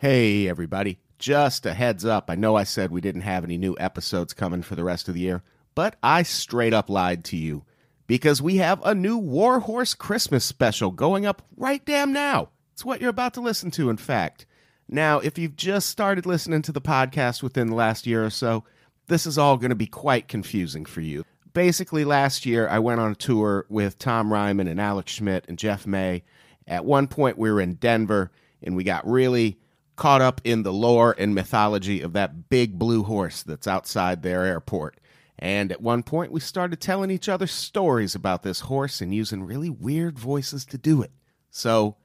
Hey, 0.00 0.48
everybody. 0.48 0.98
Just 1.18 1.66
a 1.66 1.74
heads 1.74 2.06
up. 2.06 2.30
I 2.30 2.34
know 2.34 2.56
I 2.56 2.64
said 2.64 2.90
we 2.90 3.02
didn't 3.02 3.20
have 3.20 3.44
any 3.44 3.58
new 3.58 3.76
episodes 3.78 4.32
coming 4.32 4.62
for 4.62 4.74
the 4.74 4.82
rest 4.82 5.08
of 5.08 5.14
the 5.14 5.20
year, 5.20 5.42
but 5.74 5.96
I 6.02 6.22
straight 6.22 6.72
up 6.72 6.88
lied 6.88 7.22
to 7.24 7.36
you 7.36 7.66
because 8.06 8.40
we 8.40 8.56
have 8.56 8.80
a 8.82 8.94
new 8.94 9.18
Warhorse 9.18 9.92
Christmas 9.92 10.42
special 10.42 10.90
going 10.90 11.26
up 11.26 11.42
right 11.54 11.84
damn 11.84 12.14
now. 12.14 12.48
It's 12.72 12.82
what 12.82 13.02
you're 13.02 13.10
about 13.10 13.34
to 13.34 13.42
listen 13.42 13.70
to, 13.72 13.90
in 13.90 13.98
fact. 13.98 14.46
Now, 14.88 15.18
if 15.18 15.36
you've 15.36 15.54
just 15.54 15.90
started 15.90 16.24
listening 16.24 16.62
to 16.62 16.72
the 16.72 16.80
podcast 16.80 17.42
within 17.42 17.66
the 17.68 17.76
last 17.76 18.06
year 18.06 18.24
or 18.24 18.30
so, 18.30 18.64
this 19.08 19.26
is 19.26 19.36
all 19.36 19.58
going 19.58 19.68
to 19.68 19.76
be 19.76 19.86
quite 19.86 20.28
confusing 20.28 20.86
for 20.86 21.02
you. 21.02 21.26
Basically, 21.52 22.06
last 22.06 22.46
year 22.46 22.66
I 22.66 22.78
went 22.78 23.00
on 23.02 23.12
a 23.12 23.16
tour 23.16 23.66
with 23.68 23.98
Tom 23.98 24.30
Reimann 24.30 24.70
and 24.70 24.80
Alex 24.80 25.12
Schmidt 25.12 25.44
and 25.46 25.58
Jeff 25.58 25.86
May. 25.86 26.22
At 26.66 26.86
one 26.86 27.06
point, 27.06 27.36
we 27.36 27.50
were 27.50 27.60
in 27.60 27.74
Denver 27.74 28.30
and 28.62 28.74
we 28.76 28.82
got 28.82 29.06
really 29.06 29.58
caught 30.00 30.22
up 30.22 30.40
in 30.44 30.62
the 30.62 30.72
lore 30.72 31.14
and 31.18 31.34
mythology 31.34 32.00
of 32.00 32.14
that 32.14 32.48
big 32.48 32.78
blue 32.78 33.02
horse 33.02 33.42
that's 33.42 33.68
outside 33.68 34.22
their 34.22 34.46
airport. 34.46 34.98
And 35.38 35.70
at 35.70 35.82
one 35.82 36.02
point, 36.02 36.32
we 36.32 36.40
started 36.40 36.80
telling 36.80 37.10
each 37.10 37.28
other 37.28 37.46
stories 37.46 38.14
about 38.14 38.42
this 38.42 38.60
horse 38.60 39.02
and 39.02 39.14
using 39.14 39.42
really 39.42 39.68
weird 39.68 40.18
voices 40.18 40.64
to 40.64 40.78
do 40.78 41.02
it. 41.02 41.10
So, 41.50 41.96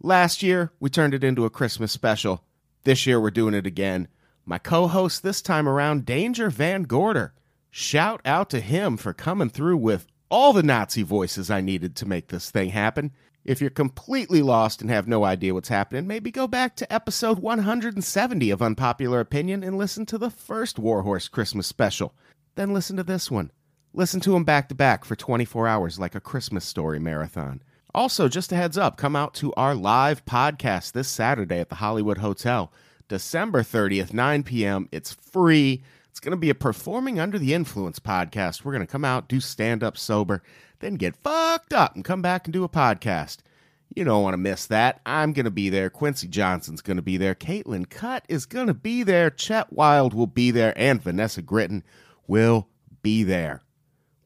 last 0.00 0.44
year, 0.44 0.70
we 0.78 0.90
turned 0.90 1.12
it 1.12 1.24
into 1.24 1.44
a 1.44 1.50
Christmas 1.50 1.90
special. 1.90 2.44
This 2.84 3.04
year, 3.04 3.20
we're 3.20 3.32
doing 3.32 3.54
it 3.54 3.66
again. 3.66 4.06
My 4.46 4.58
co 4.58 4.86
host 4.86 5.24
this 5.24 5.42
time 5.42 5.68
around, 5.68 6.06
Danger 6.06 6.50
Van 6.50 6.84
Gorder. 6.84 7.34
Shout 7.68 8.20
out 8.24 8.48
to 8.50 8.60
him 8.60 8.96
for 8.96 9.12
coming 9.12 9.50
through 9.50 9.78
with 9.78 10.06
all 10.30 10.52
the 10.52 10.62
Nazi 10.62 11.02
voices 11.02 11.50
I 11.50 11.62
needed 11.62 11.96
to 11.96 12.06
make 12.06 12.28
this 12.28 12.48
thing 12.48 12.70
happen. 12.70 13.10
If 13.44 13.60
you're 13.60 13.70
completely 13.70 14.42
lost 14.42 14.82
and 14.82 14.90
have 14.90 15.08
no 15.08 15.24
idea 15.24 15.54
what's 15.54 15.70
happening, 15.70 16.06
maybe 16.06 16.30
go 16.30 16.46
back 16.46 16.76
to 16.76 16.92
episode 16.92 17.38
170 17.38 18.50
of 18.50 18.60
Unpopular 18.60 19.18
Opinion 19.18 19.64
and 19.64 19.78
listen 19.78 20.04
to 20.06 20.18
the 20.18 20.28
first 20.28 20.78
Warhorse 20.78 21.26
Christmas 21.28 21.66
special. 21.66 22.14
Then 22.54 22.74
listen 22.74 22.98
to 22.98 23.02
this 23.02 23.30
one. 23.30 23.50
Listen 23.94 24.20
to 24.20 24.32
them 24.32 24.44
back 24.44 24.68
to 24.68 24.74
back 24.74 25.06
for 25.06 25.16
24 25.16 25.66
hours 25.66 25.98
like 25.98 26.14
a 26.14 26.20
Christmas 26.20 26.66
story 26.66 27.00
marathon. 27.00 27.62
Also, 27.94 28.28
just 28.28 28.52
a 28.52 28.56
heads 28.56 28.76
up, 28.76 28.98
come 28.98 29.16
out 29.16 29.32
to 29.34 29.54
our 29.54 29.74
live 29.74 30.24
podcast 30.26 30.92
this 30.92 31.08
Saturday 31.08 31.60
at 31.60 31.70
the 31.70 31.76
Hollywood 31.76 32.18
Hotel, 32.18 32.70
December 33.08 33.62
30th, 33.62 34.12
9 34.12 34.42
p.m. 34.42 34.86
It's 34.92 35.14
free. 35.14 35.82
It's 36.10 36.20
going 36.20 36.32
to 36.32 36.36
be 36.36 36.50
a 36.50 36.54
Performing 36.54 37.18
Under 37.18 37.38
the 37.38 37.54
Influence 37.54 37.98
podcast. 37.98 38.64
We're 38.64 38.72
going 38.72 38.86
to 38.86 38.92
come 38.92 39.04
out, 39.04 39.28
do 39.28 39.40
stand 39.40 39.82
up 39.82 39.96
sober, 39.96 40.42
then 40.80 40.94
get 40.94 41.16
fucked 41.16 41.72
up 41.72 41.94
and 41.94 42.04
come 42.04 42.22
back 42.22 42.46
and 42.46 42.52
do 42.52 42.64
a 42.64 42.68
podcast. 42.68 43.38
You 43.94 44.04
don't 44.04 44.22
want 44.22 44.34
to 44.34 44.38
miss 44.38 44.66
that. 44.66 45.00
I'm 45.04 45.32
going 45.32 45.44
to 45.44 45.50
be 45.50 45.68
there. 45.68 45.90
Quincy 45.90 46.28
Johnson's 46.28 46.80
going 46.80 46.96
to 46.96 47.02
be 47.02 47.16
there. 47.16 47.34
Caitlin 47.34 47.88
Cutt 47.88 48.24
is 48.28 48.46
going 48.46 48.68
to 48.68 48.74
be 48.74 49.02
there. 49.02 49.30
Chet 49.30 49.72
Wild 49.72 50.14
will 50.14 50.28
be 50.28 50.50
there. 50.50 50.72
And 50.76 51.02
Vanessa 51.02 51.42
Gritton 51.42 51.82
will 52.26 52.68
be 53.02 53.24
there. 53.24 53.62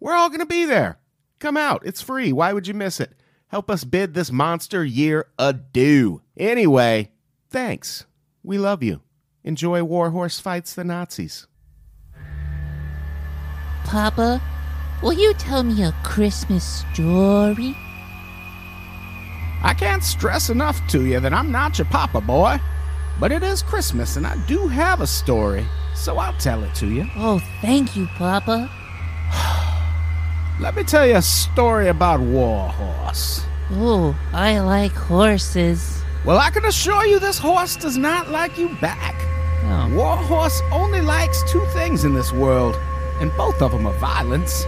We're 0.00 0.14
all 0.14 0.28
going 0.28 0.40
to 0.40 0.46
be 0.46 0.64
there. 0.66 0.98
Come 1.38 1.56
out. 1.56 1.82
It's 1.86 2.02
free. 2.02 2.30
Why 2.32 2.52
would 2.52 2.66
you 2.66 2.74
miss 2.74 3.00
it? 3.00 3.12
Help 3.48 3.70
us 3.70 3.84
bid 3.84 4.12
this 4.14 4.30
monster 4.30 4.84
year 4.84 5.26
adieu. 5.38 6.20
Anyway, 6.36 7.12
thanks. 7.48 8.04
We 8.42 8.58
love 8.58 8.82
you. 8.82 9.00
Enjoy 9.44 9.82
Warhorse 9.82 10.40
Fights 10.40 10.74
the 10.74 10.84
Nazis. 10.84 11.46
Papa, 13.84 14.42
will 15.04 15.12
you 15.12 15.34
tell 15.34 15.62
me 15.62 15.84
a 15.84 15.94
Christmas 16.02 16.84
story? 16.92 17.76
I 19.62 19.74
can't 19.74 20.02
stress 20.02 20.48
enough 20.48 20.84
to 20.88 21.04
you 21.04 21.20
that 21.20 21.32
I'm 21.32 21.52
not 21.52 21.78
your 21.78 21.86
papa, 21.86 22.22
boy. 22.22 22.58
But 23.20 23.30
it 23.30 23.42
is 23.42 23.62
Christmas, 23.62 24.16
and 24.16 24.26
I 24.26 24.36
do 24.46 24.66
have 24.66 25.00
a 25.00 25.06
story, 25.06 25.64
so 25.94 26.18
I'll 26.18 26.36
tell 26.38 26.64
it 26.64 26.74
to 26.76 26.86
you. 26.88 27.06
Oh, 27.16 27.38
thank 27.60 27.94
you, 27.96 28.08
Papa. 28.16 28.68
Let 30.60 30.74
me 30.74 30.82
tell 30.82 31.06
you 31.06 31.16
a 31.16 31.22
story 31.22 31.88
about 31.88 32.18
Warhorse. 32.20 33.44
Oh, 33.72 34.16
I 34.32 34.58
like 34.58 34.92
horses. 34.92 36.02
Well, 36.24 36.38
I 36.38 36.50
can 36.50 36.64
assure 36.64 37.06
you 37.06 37.18
this 37.20 37.38
horse 37.38 37.76
does 37.76 37.96
not 37.96 38.30
like 38.30 38.58
you 38.58 38.70
back. 38.80 39.14
Oh. 39.64 39.94
Warhorse 39.94 40.60
only 40.72 41.00
likes 41.00 41.42
two 41.50 41.64
things 41.66 42.04
in 42.04 42.14
this 42.14 42.32
world, 42.32 42.74
and 43.20 43.30
both 43.36 43.62
of 43.62 43.70
them 43.70 43.86
are 43.86 43.98
violence. 43.98 44.64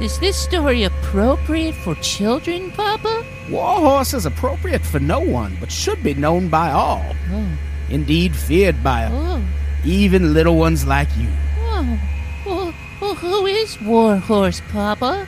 Is 0.00 0.16
this 0.20 0.36
story 0.36 0.84
appropriate 0.84 1.74
for 1.74 1.96
children, 1.96 2.70
Papa? 2.70 3.24
Warhorse 3.50 4.14
is 4.14 4.26
appropriate 4.26 4.82
for 4.86 5.00
no 5.00 5.18
one, 5.18 5.56
but 5.58 5.72
should 5.72 6.04
be 6.04 6.14
known 6.14 6.48
by 6.48 6.70
all. 6.70 7.16
Oh, 7.32 7.58
Indeed, 7.90 8.36
feared 8.36 8.84
by 8.84 9.08
oh, 9.10 9.42
even 9.84 10.32
little 10.34 10.56
ones 10.56 10.86
like 10.86 11.08
you. 11.18 11.28
oh. 11.58 12.00
Well, 12.46 12.74
well, 13.00 13.14
who 13.16 13.46
is 13.46 13.76
Warhorse, 13.80 14.62
Papa? 14.70 15.26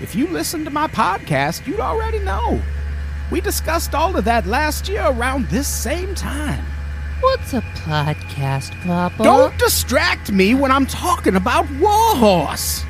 If 0.00 0.14
you 0.14 0.28
listen 0.28 0.64
to 0.66 0.70
my 0.70 0.86
podcast, 0.86 1.66
you'd 1.66 1.80
already 1.80 2.20
know. 2.20 2.62
We 3.32 3.40
discussed 3.40 3.92
all 3.92 4.16
of 4.16 4.24
that 4.24 4.46
last 4.46 4.88
year 4.88 5.04
around 5.04 5.48
this 5.48 5.66
same 5.66 6.14
time. 6.14 6.64
What's 7.20 7.54
a 7.54 7.60
podcast, 7.60 8.80
Papa? 8.84 9.22
Don't 9.24 9.58
distract 9.58 10.30
me 10.30 10.54
when 10.54 10.70
I'm 10.70 10.86
talking 10.86 11.34
about 11.34 11.68
Warhorse. 11.80 12.84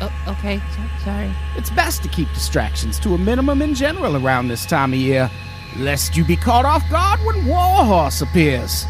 Oh, 0.00 0.12
okay, 0.28 0.58
so- 0.74 1.04
sorry. 1.04 1.30
It's 1.56 1.70
best 1.70 2.02
to 2.02 2.08
keep 2.08 2.28
distractions 2.34 2.98
to 3.00 3.14
a 3.14 3.18
minimum 3.18 3.62
in 3.62 3.74
general 3.74 4.16
around 4.16 4.48
this 4.48 4.66
time 4.66 4.92
of 4.92 4.98
year, 4.98 5.30
lest 5.78 6.16
you 6.16 6.24
be 6.24 6.36
caught 6.36 6.64
off 6.64 6.82
guard 6.90 7.20
when 7.24 7.46
Warhorse 7.46 8.20
appears. 8.22 8.84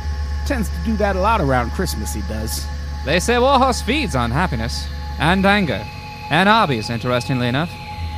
Tends 0.46 0.68
to 0.68 0.76
do 0.84 0.96
that 0.96 1.16
a 1.16 1.20
lot 1.20 1.40
around 1.40 1.70
Christmas, 1.72 2.12
he 2.14 2.22
does. 2.22 2.66
They 3.04 3.20
say 3.20 3.38
Warhorse 3.38 3.82
feeds 3.82 4.16
on 4.16 4.30
happiness 4.30 4.86
and 5.18 5.44
anger 5.46 5.84
and 6.30 6.48
Arby's, 6.48 6.90
interestingly 6.90 7.46
enough. 7.48 7.70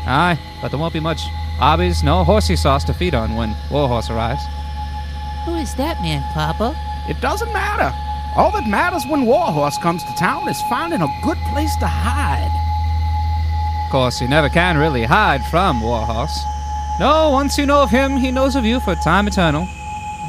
Aye, 0.06 0.38
but 0.62 0.70
there 0.70 0.78
won't 0.80 0.94
be 0.94 1.00
much 1.00 1.20
Arby's, 1.60 2.02
no 2.02 2.24
horsey 2.24 2.56
sauce 2.56 2.84
to 2.84 2.94
feed 2.94 3.14
on 3.14 3.34
when 3.34 3.54
Warhorse 3.70 4.08
arrives. 4.10 4.40
Who 5.44 5.54
is 5.56 5.74
that 5.74 6.00
man, 6.00 6.22
Papa? 6.32 6.74
It 7.08 7.20
doesn't 7.20 7.52
matter. 7.52 7.94
All 8.36 8.50
that 8.52 8.68
matters 8.68 9.04
when 9.08 9.26
Warhorse 9.26 9.76
comes 9.78 10.02
to 10.04 10.14
town 10.18 10.48
is 10.48 10.60
finding 10.70 11.02
a 11.02 11.20
good 11.22 11.38
place 11.50 11.74
to 11.80 11.86
hide. 11.86 12.47
Of 13.88 13.92
course, 13.92 14.20
you 14.20 14.28
never 14.28 14.50
can 14.50 14.76
really 14.76 15.04
hide 15.04 15.42
from 15.46 15.80
Warhorse. 15.80 16.44
No, 17.00 17.30
once 17.30 17.56
you 17.56 17.64
know 17.64 17.82
of 17.82 17.88
him, 17.88 18.18
he 18.18 18.30
knows 18.30 18.54
of 18.54 18.66
you 18.66 18.80
for 18.80 18.94
time 18.96 19.26
eternal. 19.26 19.64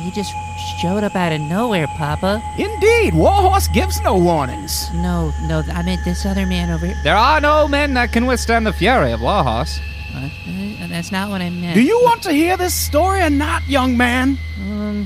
He 0.02 0.12
just 0.12 0.34
showed 0.80 1.04
up 1.04 1.14
out 1.14 1.34
of 1.34 1.42
nowhere, 1.42 1.88
Papa. 1.88 2.42
Indeed, 2.58 3.14
Warhorse 3.14 3.68
gives 3.68 4.00
no 4.00 4.18
warnings. 4.18 4.90
No, 4.94 5.34
no, 5.42 5.62
I 5.74 5.82
meant 5.82 6.06
this 6.06 6.26
other 6.26 6.46
man 6.46 6.72
over 6.72 6.86
here. 6.86 6.96
There 7.04 7.18
are 7.18 7.42
no 7.42 7.68
men 7.68 7.96
that 7.96 8.14
can 8.14 8.28
withstand 8.28 8.66
the 8.66 8.72
fury 8.72 9.12
of 9.12 9.20
Warhorse. 9.20 9.78
Uh, 10.16 10.30
uh, 10.48 10.88
that's 10.88 11.12
not 11.12 11.30
what 11.30 11.42
I 11.42 11.50
meant. 11.50 11.76
Do 11.76 11.82
you 11.82 12.00
want 12.06 12.24
to 12.24 12.32
hear 12.32 12.56
this 12.56 12.74
story 12.74 13.22
or 13.22 13.30
not, 13.30 13.68
young 13.68 13.98
man? 13.98 14.38
Um, 14.58 15.06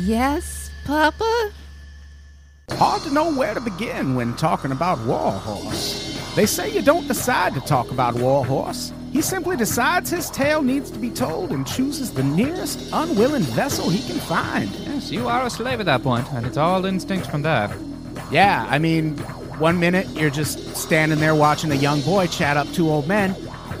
yes, 0.00 0.70
Papa? 0.84 1.50
Hard 2.72 3.00
to 3.04 3.10
know 3.10 3.34
where 3.34 3.54
to 3.54 3.60
begin 3.62 4.14
when 4.16 4.34
talking 4.34 4.72
about 4.72 4.98
Warhorse. 5.06 6.15
They 6.36 6.44
say 6.44 6.70
you 6.70 6.82
don't 6.82 7.08
decide 7.08 7.54
to 7.54 7.60
talk 7.62 7.90
about 7.90 8.14
Warhorse. 8.14 8.92
He 9.10 9.22
simply 9.22 9.56
decides 9.56 10.10
his 10.10 10.28
tale 10.28 10.60
needs 10.60 10.90
to 10.90 10.98
be 10.98 11.08
told 11.08 11.50
and 11.50 11.66
chooses 11.66 12.12
the 12.12 12.22
nearest 12.22 12.90
unwilling 12.92 13.42
vessel 13.42 13.88
he 13.88 14.06
can 14.06 14.20
find. 14.20 14.68
Yes, 14.70 15.10
you 15.10 15.28
are 15.28 15.46
a 15.46 15.48
slave 15.48 15.80
at 15.80 15.86
that 15.86 16.02
point, 16.02 16.30
and 16.34 16.44
it's 16.44 16.58
all 16.58 16.84
instinct 16.84 17.26
from 17.30 17.40
there. 17.40 17.74
Yeah, 18.30 18.66
I 18.68 18.78
mean, 18.78 19.16
one 19.56 19.80
minute 19.80 20.06
you're 20.10 20.28
just 20.28 20.76
standing 20.76 21.20
there 21.20 21.34
watching 21.34 21.72
a 21.72 21.76
young 21.76 22.02
boy 22.02 22.26
chat 22.26 22.58
up 22.58 22.70
two 22.74 22.90
old 22.90 23.08
men. 23.08 23.34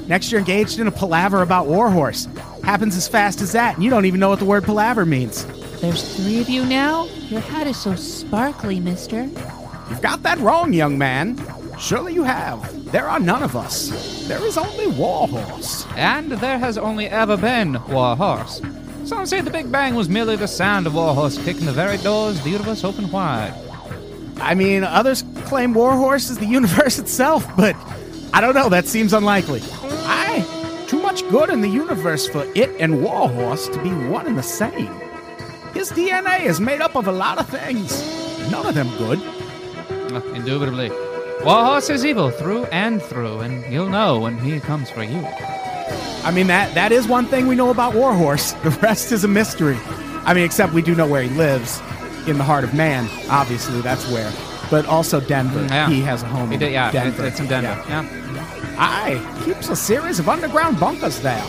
Next, 0.06 0.32
you're 0.32 0.38
engaged 0.38 0.78
in 0.78 0.86
a 0.86 0.92
palaver 0.92 1.42
about 1.42 1.66
Warhorse. 1.66 2.26
Happens 2.64 2.96
as 2.96 3.06
fast 3.06 3.42
as 3.42 3.52
that, 3.52 3.74
and 3.74 3.84
you 3.84 3.90
don't 3.90 4.06
even 4.06 4.18
know 4.18 4.30
what 4.30 4.38
the 4.38 4.46
word 4.46 4.64
palaver 4.64 5.04
means. 5.04 5.44
There's 5.82 6.16
three 6.16 6.40
of 6.40 6.48
you 6.48 6.64
now? 6.64 7.04
Your 7.28 7.40
hat 7.40 7.66
is 7.66 7.76
so 7.76 7.94
sparkly, 7.96 8.80
mister. 8.80 9.24
You've 9.24 10.00
got 10.00 10.22
that 10.22 10.38
wrong, 10.38 10.72
young 10.72 10.96
man. 10.96 11.36
Surely 11.78 12.14
you 12.14 12.24
have. 12.24 12.90
There 12.90 13.08
are 13.08 13.20
none 13.20 13.42
of 13.42 13.54
us. 13.54 14.26
There 14.26 14.44
is 14.44 14.56
only 14.56 14.86
Warhorse. 14.86 15.86
And 15.96 16.32
there 16.32 16.58
has 16.58 16.78
only 16.78 17.06
ever 17.08 17.36
been 17.36 17.74
Warhorse. 17.88 18.62
Some 19.04 19.26
say 19.26 19.40
the 19.40 19.50
Big 19.50 19.70
Bang 19.70 19.94
was 19.94 20.08
merely 20.08 20.36
the 20.36 20.48
sound 20.48 20.86
of 20.86 20.94
Warhorse 20.94 21.38
kicking 21.44 21.66
the 21.66 21.72
very 21.72 21.98
doors 21.98 22.42
the 22.42 22.50
universe 22.50 22.82
opened 22.82 23.12
wide. 23.12 23.54
I 24.38 24.54
mean, 24.54 24.84
others 24.84 25.24
claim 25.44 25.74
Warhorse 25.74 26.30
is 26.30 26.38
the 26.38 26.46
universe 26.46 26.98
itself, 27.04 27.46
but 27.56 27.76
I 28.32 28.40
don't 28.40 28.54
know. 28.54 28.68
That 28.68 28.86
seems 28.86 29.12
unlikely. 29.12 29.62
I 29.82 30.44
too 30.88 31.00
much 31.00 31.28
good 31.30 31.50
in 31.50 31.60
the 31.60 31.68
universe 31.68 32.26
for 32.26 32.44
it 32.54 32.70
and 32.80 33.02
Warhorse 33.02 33.68
to 33.68 33.82
be 33.82 33.90
one 34.08 34.26
and 34.26 34.38
the 34.38 34.42
same. 34.42 34.92
His 35.74 35.90
DNA 35.92 36.46
is 36.46 36.60
made 36.60 36.80
up 36.80 36.96
of 36.96 37.06
a 37.06 37.12
lot 37.12 37.38
of 37.38 37.48
things. 37.48 38.00
None 38.50 38.66
of 38.66 38.74
them 38.74 38.88
good. 38.96 39.20
Uh, 40.12 40.22
Indubitably. 40.34 40.90
Warhorse 41.44 41.90
is 41.90 42.04
evil 42.04 42.30
through 42.30 42.64
and 42.66 43.00
through, 43.02 43.40
and 43.40 43.64
you'll 43.72 43.88
know 43.88 44.18
when 44.20 44.38
he 44.38 44.58
comes 44.60 44.90
for 44.90 45.02
you. 45.02 45.24
I 46.24 46.32
mean 46.32 46.48
that 46.48 46.74
that 46.74 46.90
is 46.92 47.06
one 47.06 47.26
thing 47.26 47.46
we 47.46 47.54
know 47.54 47.70
about 47.70 47.94
Warhorse. 47.94 48.52
The 48.64 48.70
rest 48.82 49.12
is 49.12 49.22
a 49.24 49.28
mystery. 49.28 49.76
I 50.24 50.34
mean, 50.34 50.44
except 50.44 50.72
we 50.72 50.82
do 50.82 50.94
know 50.94 51.06
where 51.06 51.22
he 51.22 51.30
lives, 51.30 51.80
in 52.26 52.38
the 52.38 52.44
heart 52.44 52.64
of 52.64 52.74
man. 52.74 53.08
Obviously, 53.30 53.80
that's 53.80 54.08
where. 54.10 54.32
But 54.70 54.86
also 54.86 55.20
Denver. 55.20 55.60
Mm, 55.60 55.70
yeah. 55.70 55.88
He 55.88 56.00
has 56.02 56.22
a 56.24 56.26
home 56.26 56.48
He 56.48 56.54
in 56.54 56.60
did, 56.60 56.72
yeah, 56.72 56.90
Denver. 56.90 57.24
It, 57.24 57.28
it's 57.28 57.40
in 57.40 57.46
Denver. 57.46 57.80
Yeah. 57.88 58.02
Yeah. 58.02 58.74
Aye, 58.78 59.42
keeps 59.44 59.68
a 59.68 59.76
series 59.76 60.18
of 60.18 60.28
underground 60.28 60.80
bunkers 60.80 61.20
there. 61.20 61.44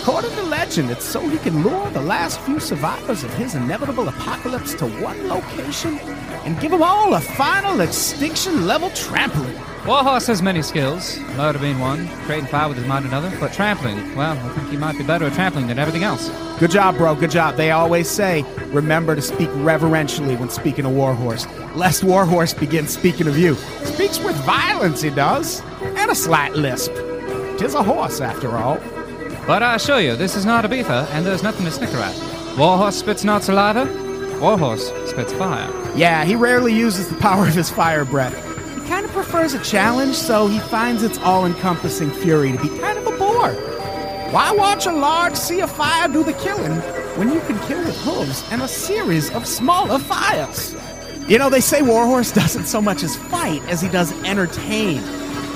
According 0.00 0.30
to 0.32 0.42
legend, 0.42 0.90
it's 0.90 1.04
so 1.04 1.20
he 1.28 1.38
can 1.38 1.62
lure 1.62 1.90
the 1.90 2.00
last 2.00 2.40
few 2.40 2.58
survivors 2.58 3.24
of 3.24 3.32
his 3.34 3.54
inevitable 3.54 4.08
apocalypse 4.08 4.74
to 4.74 4.86
one 5.02 5.28
location 5.28 5.98
and 6.44 6.58
give 6.60 6.70
them 6.70 6.82
all 6.82 7.14
a 7.14 7.20
final 7.20 7.80
extinction 7.80 8.66
level 8.66 8.90
trampling. 8.90 9.54
Warhorse 9.86 10.26
has 10.26 10.42
many 10.42 10.62
skills, 10.62 11.18
murder 11.36 11.58
being 11.58 11.78
one, 11.78 12.06
creating 12.26 12.48
fire 12.48 12.68
with 12.68 12.76
his 12.76 12.86
mind 12.86 13.06
another, 13.06 13.34
but 13.40 13.52
trampling, 13.52 14.14
well, 14.14 14.32
I 14.32 14.48
think 14.50 14.68
he 14.68 14.76
might 14.76 14.98
be 14.98 15.04
better 15.04 15.24
at 15.24 15.32
trampling 15.32 15.68
than 15.68 15.78
everything 15.78 16.04
else. 16.04 16.28
Good 16.58 16.70
job, 16.70 16.98
bro. 16.98 17.14
Good 17.14 17.30
job. 17.30 17.56
They 17.56 17.70
always 17.70 18.08
say, 18.08 18.44
remember 18.66 19.14
to 19.14 19.22
speak 19.22 19.48
reverentially 19.54 20.36
when 20.36 20.50
speaking 20.50 20.84
of 20.84 20.92
Warhorse, 20.92 21.46
lest 21.74 22.04
Warhorse 22.04 22.52
begin 22.52 22.86
speaking 22.86 23.26
of 23.26 23.38
you. 23.38 23.54
Speaks 23.84 24.18
with 24.18 24.36
violence, 24.44 25.00
he 25.00 25.10
does, 25.10 25.62
and 25.82 26.10
a 26.10 26.14
slight 26.14 26.52
lisp. 26.52 26.92
Tis 27.58 27.74
a 27.74 27.82
horse, 27.82 28.20
after 28.20 28.56
all. 28.58 28.78
But 29.50 29.64
I 29.64 29.74
assure 29.74 29.98
you, 29.98 30.14
this 30.14 30.36
is 30.36 30.46
not 30.46 30.64
a 30.64 30.68
beaver, 30.68 31.08
and 31.10 31.26
there's 31.26 31.42
nothing 31.42 31.64
to 31.64 31.72
snicker 31.72 31.96
at. 31.96 32.14
Warhorse 32.56 32.94
spits 32.94 33.24
not 33.24 33.42
saliva, 33.42 33.84
Warhorse 34.40 34.92
spits 35.10 35.32
fire. 35.32 35.68
Yeah, 35.96 36.24
he 36.24 36.36
rarely 36.36 36.72
uses 36.72 37.08
the 37.08 37.16
power 37.20 37.48
of 37.48 37.54
his 37.54 37.68
fire 37.68 38.04
breath. 38.04 38.32
He 38.76 38.86
kind 38.86 39.04
of 39.04 39.10
prefers 39.10 39.54
a 39.54 39.64
challenge, 39.64 40.14
so 40.14 40.46
he 40.46 40.60
finds 40.60 41.02
its 41.02 41.18
all 41.18 41.46
encompassing 41.46 42.12
fury 42.12 42.52
to 42.52 42.62
be 42.62 42.68
kind 42.78 42.96
of 42.96 43.08
a 43.08 43.18
bore. 43.18 43.50
Why 44.30 44.52
watch 44.52 44.86
a 44.86 44.92
large 44.92 45.34
sea 45.34 45.62
of 45.62 45.72
fire 45.72 46.06
do 46.06 46.22
the 46.22 46.34
killing 46.34 46.76
when 47.18 47.32
you 47.32 47.40
can 47.40 47.58
kill 47.66 47.84
with 47.84 47.96
hooves 48.02 48.44
and 48.52 48.62
a 48.62 48.68
series 48.68 49.32
of 49.32 49.48
smaller 49.48 49.98
fires? 49.98 50.76
You 51.26 51.38
know, 51.38 51.50
they 51.50 51.60
say 51.60 51.82
Warhorse 51.82 52.30
doesn't 52.40 52.66
so 52.66 52.80
much 52.80 53.02
as 53.02 53.16
fight 53.16 53.64
as 53.64 53.80
he 53.80 53.88
does 53.88 54.12
entertain. 54.22 55.00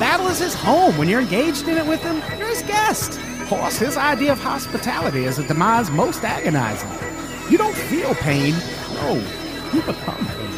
Battle 0.00 0.26
is 0.26 0.40
his 0.40 0.54
home. 0.54 0.98
When 0.98 1.08
you're 1.08 1.20
engaged 1.20 1.68
in 1.68 1.78
it 1.78 1.86
with 1.86 2.02
him, 2.02 2.16
you're 2.36 2.48
his 2.48 2.62
guest. 2.62 3.20
Horse, 3.54 3.78
his 3.78 3.96
idea 3.96 4.32
of 4.32 4.40
hospitality 4.40 5.26
is 5.26 5.38
a 5.38 5.46
demise 5.46 5.88
most 5.88 6.24
agonizing. 6.24 6.90
You 7.48 7.56
don't 7.56 7.76
feel 7.76 8.12
pain. 8.16 8.52
No, 8.94 9.14
you 9.72 9.80
become 9.82 10.26
pain. 10.26 10.50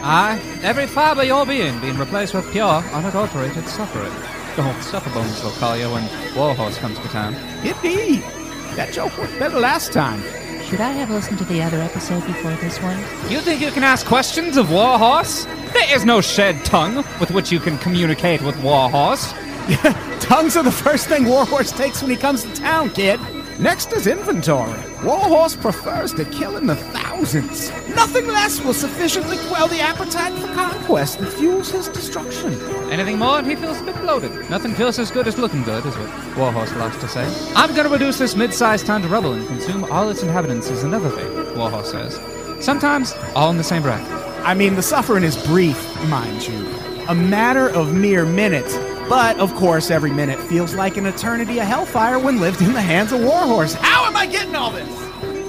Aye, 0.00 0.40
every 0.62 0.86
fibre 0.86 1.20
of 1.22 1.26
your 1.26 1.44
being 1.44 1.78
being 1.80 1.98
replaced 1.98 2.32
with 2.32 2.50
pure, 2.50 2.64
unadulterated 2.64 3.66
suffering. 3.66 4.12
Oh, 4.56 4.78
suffer 4.80 5.10
bones 5.10 5.42
they'll 5.42 5.50
call 5.52 5.76
you 5.76 5.90
when 5.90 6.08
Warhorse 6.34 6.78
comes 6.78 6.98
to 7.00 7.08
town. 7.08 7.34
Indeed. 7.64 8.22
That 8.76 8.92
joke 8.92 9.16
worked 9.18 9.38
better 9.38 9.60
last 9.60 9.92
time. 9.92 10.22
Should 10.64 10.80
I 10.80 10.92
have 10.92 11.10
listened 11.10 11.38
to 11.38 11.44
the 11.44 11.62
other 11.62 11.80
episode 11.80 12.24
before 12.26 12.52
this 12.56 12.78
one? 12.82 12.98
You 13.30 13.40
think 13.40 13.60
you 13.60 13.70
can 13.70 13.84
ask 13.84 14.06
questions 14.06 14.56
of 14.56 14.70
Warhorse? 14.70 15.44
There 15.74 15.94
is 15.94 16.06
no 16.06 16.22
shed 16.22 16.64
tongue 16.64 17.04
with 17.20 17.30
which 17.30 17.52
you 17.52 17.60
can 17.60 17.76
communicate 17.78 18.40
with 18.40 18.56
Warhorse. 18.62 19.34
Tongues 20.28 20.58
are 20.58 20.62
the 20.62 20.70
first 20.70 21.08
thing 21.08 21.24
Warhorse 21.24 21.72
takes 21.72 22.02
when 22.02 22.10
he 22.10 22.16
comes 22.16 22.42
to 22.42 22.54
town, 22.54 22.90
kid. 22.90 23.18
Next 23.58 23.92
is 23.94 24.06
inventory. 24.06 24.78
Warhorse 25.02 25.56
prefers 25.56 26.12
to 26.12 26.26
kill 26.26 26.58
in 26.58 26.66
the 26.66 26.76
thousands. 26.76 27.70
Nothing 27.96 28.26
less 28.26 28.62
will 28.62 28.74
sufficiently 28.74 29.38
quell 29.48 29.68
the 29.68 29.80
appetite 29.80 30.34
for 30.34 30.46
conquest 30.54 31.20
that 31.20 31.32
fuels 31.32 31.70
his 31.70 31.88
destruction. 31.88 32.52
Anything 32.92 33.18
more, 33.18 33.38
and 33.38 33.46
he 33.46 33.56
feels 33.56 33.80
a 33.80 33.84
bit 33.84 33.96
bloated. 34.02 34.50
Nothing 34.50 34.74
feels 34.74 34.98
as 34.98 35.10
good 35.10 35.26
as 35.26 35.38
looking 35.38 35.62
good, 35.62 35.86
is 35.86 35.96
what 35.96 36.36
Warhorse 36.36 36.76
likes 36.76 36.98
to 36.98 37.08
say. 37.08 37.24
I'm 37.56 37.74
gonna 37.74 37.88
reduce 37.88 38.18
this 38.18 38.36
mid-sized 38.36 38.84
town 38.84 39.00
to 39.02 39.08
rubble 39.08 39.32
and 39.32 39.46
consume 39.48 39.84
all 39.84 40.10
its 40.10 40.22
inhabitants 40.22 40.68
is 40.68 40.82
another 40.82 41.08
thing, 41.08 41.56
Warhorse 41.56 41.90
says. 41.90 42.20
Sometimes, 42.62 43.14
all 43.34 43.48
in 43.50 43.56
the 43.56 43.64
same 43.64 43.80
breath. 43.80 44.06
I 44.44 44.52
mean, 44.52 44.74
the 44.74 44.82
suffering 44.82 45.24
is 45.24 45.42
brief, 45.46 45.82
mind 46.08 46.46
you. 46.46 46.68
A 47.08 47.14
matter 47.14 47.70
of 47.70 47.94
mere 47.94 48.26
minutes. 48.26 48.76
But, 49.08 49.38
of 49.38 49.54
course, 49.54 49.90
every 49.90 50.10
minute 50.10 50.38
feels 50.38 50.74
like 50.74 50.98
an 50.98 51.06
eternity 51.06 51.58
of 51.60 51.66
hellfire 51.66 52.18
when 52.18 52.40
lived 52.40 52.60
in 52.60 52.74
the 52.74 52.82
hands 52.82 53.10
of 53.10 53.20
Warhorse. 53.20 53.72
How 53.72 54.04
am 54.04 54.14
I 54.14 54.26
getting 54.26 54.54
all 54.54 54.70
this? 54.70 54.88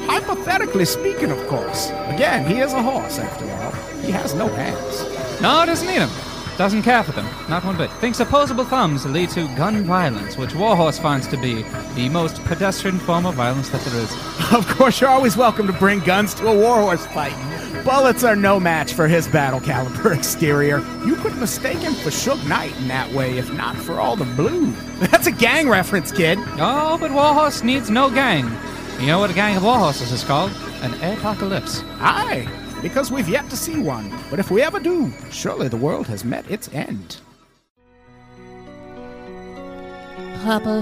Hypothetically 0.05 0.85
speaking, 0.85 1.29
of 1.29 1.45
course. 1.47 1.89
Again, 2.07 2.45
he 2.45 2.59
is 2.59 2.71
a 2.71 2.81
horse, 2.81 3.19
after 3.19 3.45
all. 3.51 3.71
He 4.01 4.11
has 4.11 4.33
no 4.33 4.47
hands. 4.47 5.41
No, 5.41 5.65
doesn't 5.65 5.87
need 5.87 5.99
them. 5.99 6.09
Doesn't 6.57 6.83
care 6.83 7.03
for 7.03 7.11
them, 7.11 7.25
not 7.49 7.63
one 7.63 7.77
bit. 7.77 7.89
Thinks 8.01 8.19
opposable 8.19 8.65
thumbs 8.65 9.05
lead 9.05 9.29
to 9.29 9.47
gun 9.55 9.83
violence, 9.83 10.37
which 10.37 10.55
Warhorse 10.55 10.99
finds 10.99 11.27
to 11.27 11.37
be 11.37 11.63
the 11.95 12.09
most 12.09 12.43
pedestrian 12.43 12.99
form 12.99 13.25
of 13.25 13.35
violence 13.35 13.69
that 13.69 13.81
there 13.81 14.01
is. 14.01 14.11
Of 14.53 14.67
course, 14.67 14.99
you're 14.99 15.09
always 15.09 15.37
welcome 15.37 15.67
to 15.67 15.73
bring 15.73 15.99
guns 15.99 16.33
to 16.35 16.47
a 16.47 16.57
Warhorse 16.57 17.05
fight. 17.07 17.33
Bullets 17.85 18.23
are 18.23 18.35
no 18.35 18.59
match 18.59 18.93
for 18.93 19.07
his 19.07 19.27
battle 19.27 19.59
caliber 19.59 20.13
exterior. 20.19 20.79
You 21.05 21.15
could 21.15 21.35
mistake 21.37 21.77
him 21.77 21.93
for 21.93 22.09
Suge 22.09 22.47
Knight 22.47 22.75
in 22.77 22.87
that 22.89 23.11
way, 23.13 23.37
if 23.37 23.51
not 23.53 23.75
for 23.75 23.99
all 23.99 24.15
the 24.15 24.25
blue. 24.35 24.71
That's 24.99 25.27
a 25.27 25.31
gang 25.31 25.69
reference, 25.69 26.11
kid. 26.11 26.37
Oh, 26.57 26.97
but 26.99 27.11
Warhorse 27.11 27.63
needs 27.63 27.89
no 27.89 28.09
gang. 28.09 28.45
You 28.99 29.07
know 29.07 29.19
what 29.19 29.31
a 29.31 29.33
gang 29.33 29.55
of 29.55 29.63
Warhorses 29.63 30.11
is 30.11 30.23
called? 30.23 30.51
An 30.81 30.93
apocalypse. 31.01 31.83
Aye, 31.99 32.47
because 32.81 33.11
we've 33.11 33.29
yet 33.29 33.49
to 33.49 33.57
see 33.57 33.77
one. 33.79 34.13
But 34.29 34.39
if 34.39 34.51
we 34.51 34.61
ever 34.61 34.79
do, 34.79 35.11
surely 35.31 35.67
the 35.67 35.77
world 35.77 36.07
has 36.07 36.25
met 36.25 36.49
its 36.51 36.69
end. 36.73 37.17
Papa, 40.43 40.81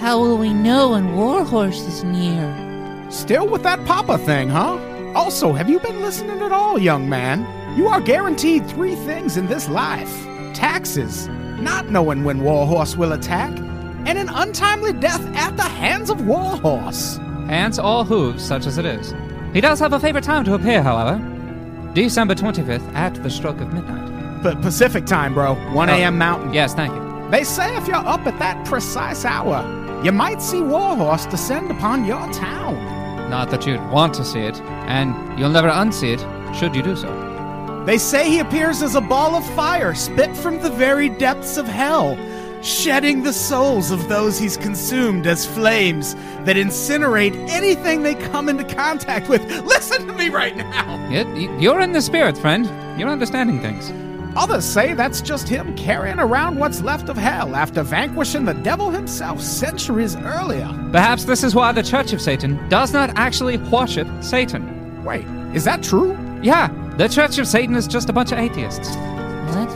how 0.00 0.20
will 0.20 0.38
we 0.38 0.52
know 0.52 0.90
when 0.90 1.16
Warhorse 1.16 1.80
is 1.80 2.04
near? 2.04 3.08
Still 3.10 3.48
with 3.48 3.62
that 3.64 3.84
Papa 3.84 4.18
thing, 4.18 4.48
huh? 4.48 4.78
Also, 5.14 5.52
have 5.52 5.68
you 5.68 5.80
been 5.80 6.00
listening 6.02 6.40
at 6.40 6.52
all, 6.52 6.78
young 6.78 7.08
man? 7.08 7.46
You 7.76 7.88
are 7.88 8.00
guaranteed 8.00 8.66
three 8.68 8.94
things 8.94 9.36
in 9.36 9.46
this 9.46 9.68
life 9.68 10.26
taxes, 10.54 11.28
not 11.60 11.88
knowing 11.90 12.24
when 12.24 12.42
Warhorse 12.42 12.96
will 12.96 13.12
attack, 13.12 13.50
and 13.58 14.18
an 14.18 14.28
untimely 14.28 14.92
death 14.92 15.24
at 15.36 15.56
the 15.56 15.62
hands 15.62 16.10
of 16.10 16.26
Warhorse. 16.26 17.16
Hands 17.48 17.78
or 17.78 18.04
hooves, 18.04 18.44
such 18.44 18.66
as 18.66 18.76
it 18.78 18.84
is. 18.84 19.14
He 19.52 19.60
does 19.60 19.78
have 19.80 19.92
a 19.92 20.00
favorite 20.00 20.24
time 20.24 20.44
to 20.44 20.54
appear, 20.54 20.82
however. 20.82 21.18
December 21.94 22.34
25th 22.34 22.94
at 22.94 23.14
the 23.22 23.30
stroke 23.30 23.60
of 23.60 23.72
midnight. 23.72 24.42
But 24.42 24.60
Pacific 24.62 25.06
time, 25.06 25.34
bro. 25.34 25.54
1 25.74 25.90
Oh. 25.90 25.92
a.m. 25.94 26.18
Mountain. 26.18 26.52
Yes, 26.54 26.74
thank 26.74 26.92
you. 26.94 27.28
They 27.30 27.44
say 27.44 27.76
if 27.76 27.86
you're 27.86 27.96
up 27.96 28.26
at 28.26 28.38
that 28.38 28.64
precise 28.66 29.24
hour, 29.24 29.64
you 30.04 30.12
might 30.12 30.40
see 30.42 30.60
Warhorse 30.60 31.26
descend 31.26 31.70
upon 31.70 32.04
your 32.04 32.30
town. 32.32 32.76
Not 33.30 33.50
that 33.50 33.64
you'd 33.64 33.88
want 33.90 34.12
to 34.14 34.24
see 34.24 34.40
it, 34.40 34.60
and 34.60 35.38
you'll 35.38 35.50
never 35.50 35.68
unsee 35.68 36.14
it, 36.18 36.56
should 36.56 36.74
you 36.74 36.82
do 36.82 36.96
so. 36.96 37.08
They 37.86 37.96
say 37.96 38.28
he 38.28 38.40
appears 38.40 38.82
as 38.82 38.96
a 38.96 39.00
ball 39.00 39.36
of 39.36 39.46
fire 39.54 39.94
spit 39.94 40.36
from 40.36 40.60
the 40.60 40.70
very 40.70 41.08
depths 41.08 41.56
of 41.56 41.66
hell, 41.66 42.16
shedding 42.60 43.22
the 43.22 43.32
souls 43.32 43.92
of 43.92 44.08
those 44.08 44.36
he's 44.36 44.56
consumed 44.56 45.28
as 45.28 45.46
flames 45.46 46.14
that 46.44 46.56
incinerate 46.56 47.36
anything 47.48 48.02
they 48.02 48.16
come 48.16 48.48
into 48.48 48.64
contact 48.64 49.28
with. 49.28 49.42
Listen 49.64 50.08
to 50.08 50.12
me 50.12 50.28
right 50.28 50.56
now! 50.56 50.96
Y- 51.08 51.56
you're 51.60 51.80
in 51.80 51.92
the 51.92 52.02
spirit, 52.02 52.36
friend. 52.36 52.66
You're 52.98 53.08
understanding 53.08 53.60
things. 53.60 53.90
Others 54.36 54.64
say 54.64 54.94
that's 54.94 55.20
just 55.20 55.48
him 55.48 55.76
carrying 55.76 56.18
around 56.18 56.58
what's 56.58 56.82
left 56.82 57.08
of 57.08 57.16
hell 57.16 57.56
after 57.56 57.82
vanquishing 57.82 58.44
the 58.44 58.54
devil 58.54 58.90
himself 58.90 59.40
centuries 59.40 60.16
earlier. 60.16 60.68
Perhaps 60.92 61.24
this 61.24 61.42
is 61.42 61.54
why 61.54 61.72
the 61.72 61.82
Church 61.82 62.12
of 62.12 62.20
Satan 62.20 62.68
does 62.68 62.92
not 62.92 63.10
actually 63.16 63.56
worship 63.56 64.08
Satan. 64.20 65.04
Wait, 65.04 65.26
is 65.54 65.64
that 65.64 65.82
true? 65.82 66.16
Yeah, 66.42 66.68
the 66.96 67.08
Church 67.08 67.38
of 67.38 67.46
Satan 67.46 67.74
is 67.74 67.86
just 67.86 68.08
a 68.08 68.12
bunch 68.12 68.32
of 68.32 68.38
atheists. 68.38 68.88
What? 68.88 69.68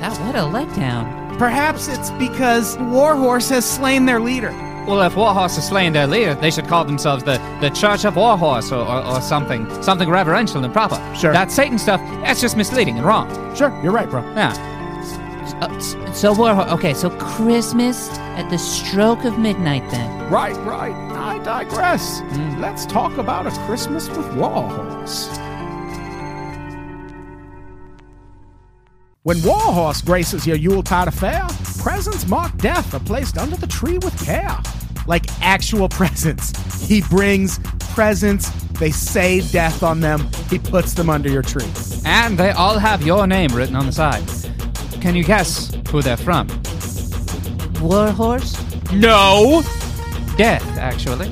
That 0.00 0.18
what 0.20 0.34
a 0.34 0.40
letdown. 0.40 1.38
Perhaps 1.38 1.88
it's 1.88 2.10
because 2.12 2.76
Warhorse 2.78 3.48
has 3.48 3.64
slain 3.64 4.04
their 4.04 4.20
leader. 4.20 4.50
Well, 4.86 5.00
if 5.02 5.14
Warhorse 5.16 5.56
is 5.58 5.64
slaying 5.68 5.92
their 5.92 6.06
leader, 6.06 6.34
they 6.34 6.50
should 6.50 6.66
call 6.66 6.84
themselves 6.84 7.22
the, 7.22 7.38
the 7.60 7.70
Church 7.70 8.04
of 8.04 8.16
Warhorse 8.16 8.72
or, 8.72 8.84
or, 8.84 9.04
or 9.06 9.20
something. 9.20 9.66
Something 9.82 10.10
reverential 10.10 10.64
and 10.64 10.72
proper. 10.72 10.96
Sure. 11.16 11.32
That 11.32 11.52
Satan 11.52 11.78
stuff, 11.78 12.00
that's 12.22 12.40
just 12.40 12.56
misleading 12.56 12.96
and 12.98 13.06
wrong. 13.06 13.28
Sure, 13.54 13.70
you're 13.82 13.92
right, 13.92 14.10
bro. 14.10 14.22
Yeah. 14.34 14.52
Uh, 15.62 15.68
s- 15.76 15.94
so 16.18 16.32
Warhorse. 16.34 16.68
Okay, 16.72 16.94
so 16.94 17.10
Christmas 17.18 18.08
at 18.36 18.48
the 18.50 18.58
stroke 18.58 19.24
of 19.24 19.38
midnight 19.38 19.88
then. 19.90 20.30
Right, 20.30 20.56
right. 20.66 20.92
I 21.12 21.38
digress. 21.44 22.20
Mm. 22.22 22.60
Let's 22.60 22.84
talk 22.84 23.16
about 23.18 23.46
a 23.46 23.50
Christmas 23.66 24.08
with 24.08 24.34
Warhorse. 24.34 25.28
When 29.24 29.40
Warhorse 29.44 30.02
graces 30.02 30.48
your 30.48 30.56
Yuletide 30.56 31.06
affair, 31.06 31.46
presents 31.78 32.26
marked 32.26 32.58
death 32.58 32.92
are 32.92 32.98
placed 32.98 33.38
under 33.38 33.54
the 33.56 33.68
tree 33.68 33.98
with 33.98 34.20
care. 34.24 34.58
Like 35.06 35.26
actual 35.40 35.88
presents. 36.00 36.50
He 36.88 37.02
brings 37.02 37.60
presents, 37.94 38.50
they 38.80 38.90
say 38.90 39.40
death 39.52 39.84
on 39.84 40.00
them, 40.00 40.28
he 40.50 40.58
puts 40.58 40.94
them 40.94 41.08
under 41.08 41.28
your 41.28 41.42
tree. 41.42 41.70
And 42.04 42.36
they 42.36 42.50
all 42.50 42.80
have 42.80 43.06
your 43.06 43.28
name 43.28 43.54
written 43.54 43.76
on 43.76 43.86
the 43.86 43.92
side. 43.92 44.24
Can 45.00 45.14
you 45.14 45.22
guess 45.22 45.72
who 45.90 46.02
they're 46.02 46.16
from? 46.16 46.48
Warhorse? 47.80 48.58
No! 48.92 49.62
Death, 50.36 50.66
actually. 50.78 51.28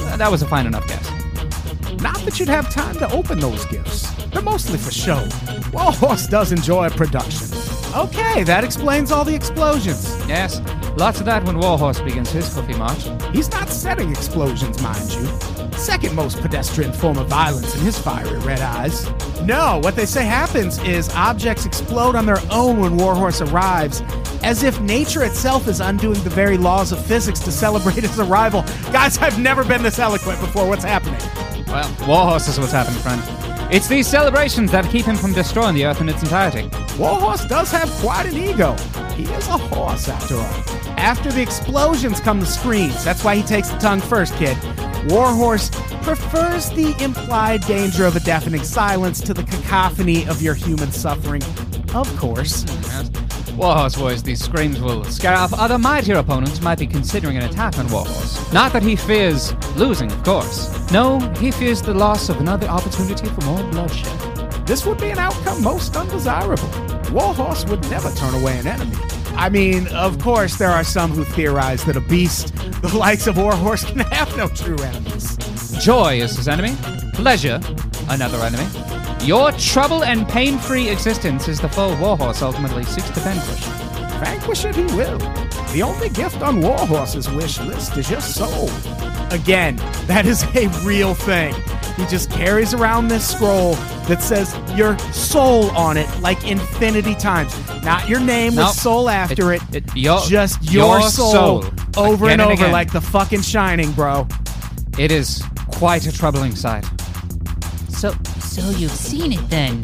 Uh, 0.00 0.16
that 0.16 0.28
was 0.32 0.42
a 0.42 0.48
fine 0.48 0.66
enough 0.66 0.88
guess. 0.88 1.08
Not 2.02 2.16
that 2.22 2.40
you'd 2.40 2.48
have 2.48 2.68
time 2.70 2.96
to 2.96 3.08
open 3.12 3.38
those 3.38 3.64
gifts. 3.66 4.13
They're 4.34 4.42
mostly 4.42 4.78
for 4.78 4.90
show. 4.90 5.26
Warhorse 5.72 6.26
does 6.26 6.50
enjoy 6.50 6.90
production. 6.90 7.46
Okay, 7.94 8.42
that 8.42 8.64
explains 8.64 9.12
all 9.12 9.24
the 9.24 9.34
explosions. 9.34 10.12
Yes, 10.26 10.60
lots 10.96 11.20
of 11.20 11.26
that 11.26 11.44
when 11.44 11.56
Warhorse 11.58 12.00
begins 12.00 12.32
his 12.32 12.52
hoofy 12.52 12.74
march. 12.74 13.04
He's 13.32 13.48
not 13.52 13.68
setting 13.68 14.10
explosions, 14.10 14.82
mind 14.82 15.12
you. 15.12 15.24
Second 15.78 16.16
most 16.16 16.40
pedestrian 16.40 16.92
form 16.92 17.16
of 17.18 17.28
violence 17.28 17.76
in 17.76 17.82
his 17.82 17.96
fiery 17.96 18.38
red 18.40 18.60
eyes. 18.60 19.08
No, 19.42 19.78
what 19.84 19.94
they 19.94 20.06
say 20.06 20.24
happens 20.24 20.78
is 20.82 21.08
objects 21.10 21.64
explode 21.64 22.16
on 22.16 22.26
their 22.26 22.40
own 22.50 22.80
when 22.80 22.96
Warhorse 22.96 23.40
arrives, 23.40 24.02
as 24.42 24.64
if 24.64 24.80
nature 24.80 25.22
itself 25.22 25.68
is 25.68 25.78
undoing 25.80 26.20
the 26.24 26.30
very 26.30 26.56
laws 26.56 26.90
of 26.90 27.04
physics 27.06 27.38
to 27.40 27.52
celebrate 27.52 28.02
his 28.02 28.18
arrival. 28.18 28.62
Guys, 28.90 29.16
I've 29.18 29.38
never 29.38 29.62
been 29.64 29.84
this 29.84 30.00
eloquent 30.00 30.40
before. 30.40 30.68
What's 30.68 30.84
happening? 30.84 31.20
Well, 31.68 31.88
Warhorse 32.08 32.48
is 32.48 32.58
what's 32.58 32.72
happening, 32.72 32.98
friend. 33.00 33.53
It's 33.70 33.88
these 33.88 34.06
celebrations 34.06 34.70
that 34.70 34.88
keep 34.90 35.06
him 35.06 35.16
from 35.16 35.32
destroying 35.32 35.74
the 35.74 35.86
Earth 35.86 36.00
in 36.00 36.08
its 36.08 36.22
entirety. 36.22 36.70
Warhorse 36.98 37.44
does 37.46 37.70
have 37.72 37.90
quite 38.00 38.26
an 38.26 38.36
ego. 38.36 38.76
He 39.14 39.24
is 39.24 39.48
a 39.48 39.58
horse, 39.58 40.08
after 40.08 40.36
all. 40.36 40.88
After 40.96 41.32
the 41.32 41.42
explosions 41.42 42.20
come 42.20 42.40
the 42.40 42.46
screams. 42.46 43.04
That's 43.04 43.24
why 43.24 43.36
he 43.36 43.42
takes 43.42 43.68
the 43.68 43.78
tongue 43.78 44.00
first, 44.00 44.34
kid. 44.36 44.56
Warhorse 45.08 45.70
prefers 46.02 46.70
the 46.70 46.94
implied 47.02 47.62
danger 47.62 48.04
of 48.04 48.14
a 48.16 48.20
deafening 48.20 48.62
silence 48.62 49.20
to 49.22 49.34
the 49.34 49.42
cacophony 49.42 50.26
of 50.26 50.40
your 50.40 50.54
human 50.54 50.92
suffering. 50.92 51.42
Of 51.94 52.14
course. 52.16 52.64
Warhorse 53.56 53.96
worries 53.96 54.22
these 54.22 54.42
screams 54.42 54.80
will 54.80 55.04
scare 55.04 55.36
off 55.36 55.54
other 55.54 55.78
mightier 55.78 56.16
opponents 56.16 56.60
might 56.60 56.78
be 56.78 56.86
considering 56.86 57.36
an 57.36 57.44
attack 57.44 57.78
on 57.78 57.86
Warhorse. 57.88 58.52
Not 58.52 58.72
that 58.72 58.82
he 58.82 58.96
fears 58.96 59.54
losing, 59.76 60.10
of 60.10 60.22
course. 60.24 60.90
No, 60.90 61.20
he 61.38 61.50
fears 61.50 61.80
the 61.80 61.94
loss 61.94 62.28
of 62.28 62.40
another 62.40 62.66
opportunity 62.66 63.28
for 63.28 63.40
more 63.42 63.62
bloodshed. 63.70 64.66
This 64.66 64.84
would 64.84 64.98
be 64.98 65.10
an 65.10 65.18
outcome 65.18 65.62
most 65.62 65.96
undesirable. 65.96 66.68
Warhorse 67.12 67.64
would 67.66 67.88
never 67.90 68.10
turn 68.12 68.34
away 68.34 68.58
an 68.58 68.66
enemy. 68.66 68.96
I 69.36 69.48
mean, 69.48 69.86
of 69.88 70.18
course, 70.20 70.56
there 70.56 70.70
are 70.70 70.84
some 70.84 71.10
who 71.12 71.24
theorize 71.24 71.84
that 71.84 71.96
a 71.96 72.00
beast 72.00 72.54
the 72.82 72.96
likes 72.96 73.26
of 73.26 73.36
Warhorse 73.36 73.84
can 73.84 74.00
have 74.00 74.36
no 74.36 74.48
true 74.48 74.78
enemies. 74.78 75.36
Joy 75.82 76.20
is 76.20 76.36
his 76.36 76.48
enemy. 76.48 76.76
Pleasure, 77.14 77.60
another 78.08 78.38
enemy. 78.38 78.66
Your 79.24 79.52
trouble 79.52 80.04
and 80.04 80.28
pain-free 80.28 80.88
existence 80.90 81.48
is 81.48 81.58
the 81.58 81.68
foe 81.68 81.98
Warhorse 81.98 82.42
ultimately 82.42 82.84
seeks 82.84 83.08
to 83.10 83.20
vanquish. 83.20 83.64
Vanquish 84.20 84.64
it 84.66 84.76
he 84.76 84.84
will. 84.94 85.18
The 85.72 85.82
only 85.82 86.10
gift 86.10 86.42
on 86.42 86.60
Warhorse's 86.60 87.28
wish 87.30 87.58
list 87.60 87.96
is 87.96 88.10
your 88.10 88.20
soul. 88.20 88.68
Again, 89.30 89.76
that 90.06 90.26
is 90.26 90.42
a 90.54 90.68
real 90.86 91.14
thing. 91.14 91.54
He 91.96 92.04
just 92.06 92.30
carries 92.30 92.74
around 92.74 93.08
this 93.08 93.26
scroll 93.34 93.74
that 94.08 94.22
says 94.22 94.54
your 94.76 94.98
soul 95.12 95.70
on 95.70 95.96
it 95.96 96.08
like 96.20 96.46
infinity 96.46 97.14
times. 97.14 97.56
Not 97.82 98.06
your 98.08 98.20
name 98.20 98.54
Nope. 98.56 98.68
with 98.68 98.76
soul 98.76 99.08
after 99.08 99.54
it. 99.54 99.62
It- 99.72 99.86
it- 99.86 99.96
your- 99.96 100.20
just 100.26 100.62
your, 100.70 100.98
your 100.98 101.08
soul, 101.08 101.32
soul. 101.32 101.64
over 101.96 102.26
Again 102.26 102.40
and 102.40 102.42
and 102.42 102.52
over 102.52 102.62
again. 102.64 102.72
like 102.72 102.92
the 102.92 103.00
fucking 103.00 103.40
shining, 103.42 103.90
bro. 103.92 104.28
It 104.98 105.10
is 105.10 105.42
quite 105.72 106.06
a 106.06 106.12
troubling 106.12 106.54
sight. 106.54 106.84
So, 107.88 108.12
so 108.54 108.70
you've 108.70 108.92
seen 108.92 109.32
it 109.32 109.50
then? 109.50 109.80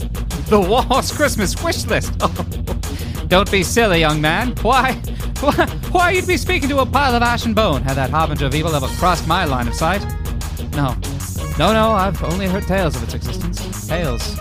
The 0.48 0.60
Warhorse 0.60 1.10
Christmas 1.10 1.60
wish 1.60 1.84
list. 1.86 2.12
Oh. 2.20 2.28
Don't 3.26 3.50
be 3.50 3.64
silly, 3.64 3.98
young 3.98 4.20
man. 4.20 4.54
Why? 4.62 4.92
Why, 5.40 5.66
why 5.90 6.10
you'd 6.12 6.28
be 6.28 6.36
speaking 6.36 6.68
to 6.68 6.78
a 6.78 6.86
pile 6.86 7.16
of 7.16 7.22
ash 7.22 7.46
and 7.46 7.54
bone 7.54 7.82
had 7.82 7.94
that 7.94 8.10
harbinger 8.10 8.46
of 8.46 8.54
evil 8.54 8.72
ever 8.76 8.86
crossed 8.98 9.26
my 9.26 9.44
line 9.44 9.66
of 9.66 9.74
sight? 9.74 10.02
No. 10.72 10.96
No, 11.58 11.72
no, 11.72 11.90
I've 11.90 12.22
only 12.22 12.46
heard 12.46 12.62
tales 12.62 12.94
of 12.94 13.02
its 13.02 13.14
existence. 13.14 13.88
Tales. 13.88 14.38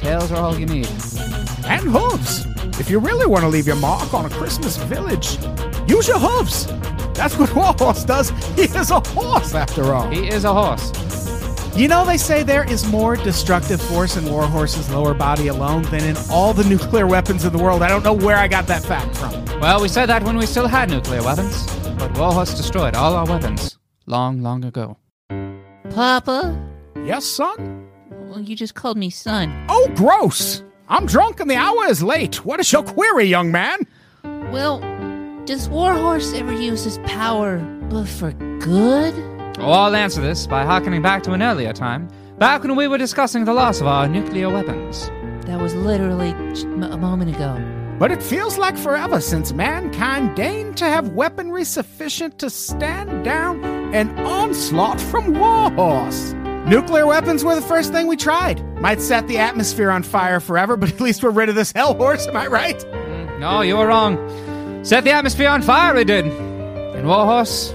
Tales 0.00 0.32
are 0.32 0.38
all 0.38 0.58
you 0.58 0.64
need. 0.64 0.88
And 1.66 1.82
hooves. 1.82 2.46
If 2.80 2.88
you 2.88 2.98
really 2.98 3.26
want 3.26 3.42
to 3.42 3.48
leave 3.48 3.66
your 3.66 3.76
mark 3.76 4.14
on 4.14 4.24
a 4.24 4.30
Christmas 4.30 4.78
village, 4.78 5.36
use 5.86 6.08
your 6.08 6.18
hooves. 6.18 6.66
That's 7.12 7.36
what 7.36 7.54
Warhorse 7.54 8.04
does. 8.04 8.30
He 8.56 8.62
is 8.62 8.90
a 8.90 9.00
horse, 9.00 9.54
after 9.54 9.92
all. 9.92 10.08
He 10.08 10.28
is 10.28 10.44
a 10.46 10.52
horse. 10.52 11.13
You 11.76 11.88
know, 11.88 12.04
they 12.04 12.18
say 12.18 12.44
there 12.44 12.62
is 12.70 12.86
more 12.86 13.16
destructive 13.16 13.82
force 13.82 14.16
in 14.16 14.30
Warhorse's 14.30 14.88
lower 14.90 15.12
body 15.12 15.48
alone 15.48 15.82
than 15.82 16.04
in 16.04 16.16
all 16.30 16.54
the 16.54 16.62
nuclear 16.62 17.04
weapons 17.04 17.44
in 17.44 17.52
the 17.52 17.60
world. 17.60 17.82
I 17.82 17.88
don't 17.88 18.04
know 18.04 18.12
where 18.12 18.36
I 18.36 18.46
got 18.46 18.68
that 18.68 18.84
fact 18.84 19.16
from. 19.16 19.44
Well, 19.58 19.82
we 19.82 19.88
said 19.88 20.06
that 20.06 20.22
when 20.22 20.36
we 20.36 20.46
still 20.46 20.68
had 20.68 20.88
nuclear 20.88 21.20
weapons, 21.24 21.66
but 21.98 22.16
Warhorse 22.16 22.54
destroyed 22.54 22.94
all 22.94 23.14
our 23.14 23.26
weapons 23.26 23.76
long, 24.06 24.40
long 24.40 24.64
ago. 24.64 24.98
Papa? 25.90 26.56
Yes, 27.04 27.24
son? 27.24 27.88
Well, 28.28 28.40
you 28.40 28.54
just 28.54 28.76
called 28.76 28.96
me 28.96 29.10
son. 29.10 29.66
Oh, 29.68 29.90
gross! 29.96 30.62
I'm 30.88 31.06
drunk 31.06 31.40
and 31.40 31.50
the 31.50 31.56
hour 31.56 31.86
is 31.86 32.04
late. 32.04 32.44
What 32.44 32.60
is 32.60 32.70
your 32.72 32.84
query, 32.84 33.24
young 33.24 33.50
man? 33.50 33.80
Well, 34.22 34.78
does 35.44 35.68
Warhorse 35.68 36.34
ever 36.34 36.52
use 36.52 36.84
his 36.84 36.98
power, 36.98 37.58
but 37.90 38.06
for 38.06 38.30
good? 38.60 39.33
Oh, 39.58 39.70
I'll 39.70 39.94
answer 39.94 40.20
this 40.20 40.46
by 40.46 40.64
harkening 40.64 41.00
back 41.00 41.22
to 41.24 41.32
an 41.32 41.42
earlier 41.42 41.72
time, 41.72 42.08
back 42.38 42.62
when 42.62 42.74
we 42.74 42.88
were 42.88 42.98
discussing 42.98 43.44
the 43.44 43.54
loss 43.54 43.80
of 43.80 43.86
our 43.86 44.08
nuclear 44.08 44.50
weapons. 44.50 45.08
That 45.46 45.60
was 45.60 45.74
literally 45.74 46.30
a 46.30 46.96
moment 46.96 47.34
ago. 47.34 47.62
But 47.98 48.10
it 48.10 48.20
feels 48.20 48.58
like 48.58 48.76
forever 48.76 49.20
since 49.20 49.52
mankind 49.52 50.34
deigned 50.34 50.76
to 50.78 50.86
have 50.86 51.10
weaponry 51.10 51.64
sufficient 51.64 52.38
to 52.40 52.50
stand 52.50 53.24
down 53.24 53.64
an 53.94 54.18
onslaught 54.20 55.00
from 55.00 55.34
Warhorse. 55.34 56.32
Nuclear 56.66 57.06
weapons 57.06 57.44
were 57.44 57.54
the 57.54 57.62
first 57.62 57.92
thing 57.92 58.08
we 58.08 58.16
tried. 58.16 58.64
Might 58.80 59.00
set 59.00 59.28
the 59.28 59.38
atmosphere 59.38 59.90
on 59.90 60.02
fire 60.02 60.40
forever, 60.40 60.76
but 60.76 60.90
at 60.90 61.00
least 61.00 61.22
we're 61.22 61.30
rid 61.30 61.48
of 61.48 61.54
this 61.54 61.70
hell 61.72 61.94
horse, 61.94 62.26
am 62.26 62.36
I 62.36 62.48
right? 62.48 62.78
Mm, 62.78 63.38
no, 63.38 63.60
you 63.60 63.76
were 63.76 63.86
wrong. 63.86 64.16
Set 64.84 65.04
the 65.04 65.12
atmosphere 65.12 65.48
on 65.48 65.62
fire, 65.62 65.96
it 65.96 66.06
did. 66.06 66.26
And 66.26 67.06
Warhorse, 67.06 67.74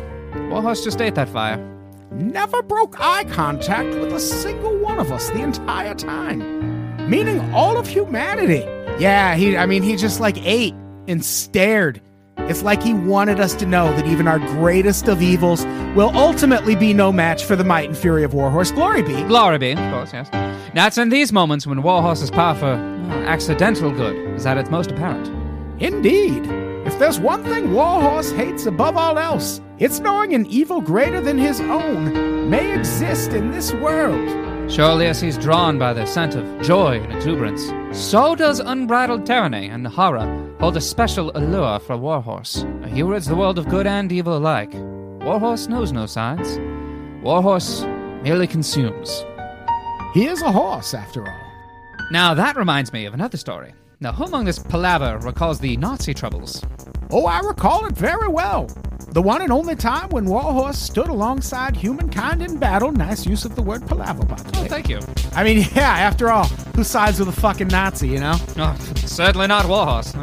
Warhorse 0.49 0.83
just 0.83 0.99
ate 0.99 1.15
that 1.15 1.29
fire. 1.29 1.68
Never 2.11 2.61
broke 2.61 2.99
eye 2.99 3.23
contact 3.25 3.89
with 3.95 4.13
a 4.13 4.19
single 4.19 4.77
one 4.79 4.99
of 4.99 5.11
us 5.11 5.29
the 5.29 5.41
entire 5.41 5.93
time. 5.93 7.09
Meaning 7.09 7.39
all 7.53 7.77
of 7.77 7.87
humanity. 7.87 8.65
Yeah, 8.99 9.35
he 9.35 9.57
I 9.57 9.65
mean 9.65 9.83
he 9.83 9.95
just 9.95 10.19
like 10.19 10.37
ate 10.45 10.75
and 11.07 11.23
stared. 11.23 12.01
It's 12.37 12.63
like 12.63 12.81
he 12.81 12.93
wanted 12.93 13.39
us 13.39 13.53
to 13.55 13.65
know 13.65 13.93
that 13.95 14.07
even 14.07 14.27
our 14.27 14.39
greatest 14.39 15.07
of 15.07 15.21
evils 15.21 15.65
will 15.95 16.15
ultimately 16.15 16.75
be 16.75 16.93
no 16.93 17.11
match 17.11 17.43
for 17.43 17.55
the 17.55 17.63
might 17.63 17.89
and 17.89 17.97
fury 17.97 18.23
of 18.23 18.33
Warhorse. 18.33 18.71
Glory 18.71 19.03
be. 19.03 19.21
Glory 19.23 19.57
be, 19.57 19.71
of 19.71 19.91
course, 19.91 20.13
yes. 20.13 20.31
Now, 20.73 20.87
it's 20.87 20.97
in 20.97 21.09
these 21.09 21.31
moments 21.31 21.67
when 21.67 21.83
Warhorse's 21.83 22.31
power 22.31 22.55
for 22.55 22.75
well, 22.75 23.23
accidental 23.27 23.91
good 23.91 24.15
is 24.35 24.45
at 24.45 24.57
its 24.57 24.69
most 24.69 24.91
apparent. 24.91 25.27
Indeed. 25.81 26.68
There's 26.99 27.17
one 27.17 27.45
thing 27.45 27.71
Warhorse 27.71 28.29
hates 28.31 28.65
above 28.65 28.97
all 28.97 29.17
else, 29.17 29.61
it's 29.77 30.01
knowing 30.01 30.33
an 30.33 30.45
evil 30.47 30.81
greater 30.81 31.21
than 31.21 31.37
his 31.37 31.61
own 31.61 32.49
may 32.49 32.77
exist 32.77 33.31
in 33.31 33.51
this 33.51 33.71
world. 33.71 34.69
Surely, 34.69 35.05
as 35.05 35.21
he's 35.21 35.37
drawn 35.37 35.79
by 35.79 35.93
the 35.93 36.05
scent 36.05 36.35
of 36.35 36.61
joy 36.61 36.99
and 36.99 37.13
exuberance, 37.13 37.71
so 37.97 38.35
does 38.35 38.59
unbridled 38.59 39.25
tyranny 39.25 39.69
and 39.69 39.87
horror 39.87 40.53
hold 40.59 40.75
a 40.75 40.81
special 40.81 41.31
allure 41.35 41.79
for 41.79 41.95
Warhorse. 41.95 42.65
He 42.87 43.01
rids 43.01 43.27
the 43.27 43.35
world 43.35 43.57
of 43.57 43.69
good 43.69 43.87
and 43.87 44.11
evil 44.11 44.35
alike. 44.35 44.73
Warhorse 44.73 45.69
knows 45.69 45.93
no 45.93 46.05
sides. 46.05 46.59
Warhorse 47.23 47.83
merely 48.23 48.45
consumes. 48.45 49.23
He 50.13 50.27
is 50.27 50.41
a 50.41 50.51
horse, 50.51 50.93
after 50.93 51.25
all. 51.25 51.51
Now, 52.11 52.33
that 52.33 52.57
reminds 52.57 52.91
me 52.91 53.05
of 53.05 53.13
another 53.13 53.37
story. 53.37 53.73
Now, 54.01 54.11
who 54.11 54.25
among 54.25 54.45
this 54.45 54.59
palaver 54.59 55.17
recalls 55.19 55.59
the 55.59 55.77
Nazi 55.77 56.13
troubles? 56.13 56.61
Oh, 57.11 57.25
I 57.25 57.39
recall 57.39 57.87
it 57.87 57.95
very 57.95 58.27
well. 58.27 58.67
The 59.11 59.21
one 59.21 59.41
and 59.41 59.51
only 59.51 59.75
time 59.75 60.09
when 60.09 60.25
Warhorse 60.25 60.77
stood 60.77 61.07
alongside 61.07 61.75
humankind 61.75 62.43
in 62.43 62.59
battle. 62.59 62.91
Nice 62.91 63.25
use 63.25 63.45
of 63.45 63.55
the 63.55 63.63
word 63.63 63.87
palaver, 63.87 64.23
by 64.27 64.35
the 64.35 64.59
Oh, 64.59 64.65
thank 64.65 64.87
you. 64.87 64.99
I 65.33 65.43
mean, 65.43 65.57
yeah, 65.73 65.89
after 65.89 66.29
all, 66.29 66.45
who 66.75 66.83
sides 66.83 67.17
with 67.17 67.29
a 67.29 67.31
fucking 67.31 67.69
Nazi, 67.69 68.09
you 68.09 68.19
know? 68.19 68.35
Oh, 68.57 68.77
certainly 68.95 69.47
not 69.47 69.65
Warhorse. 69.65 70.13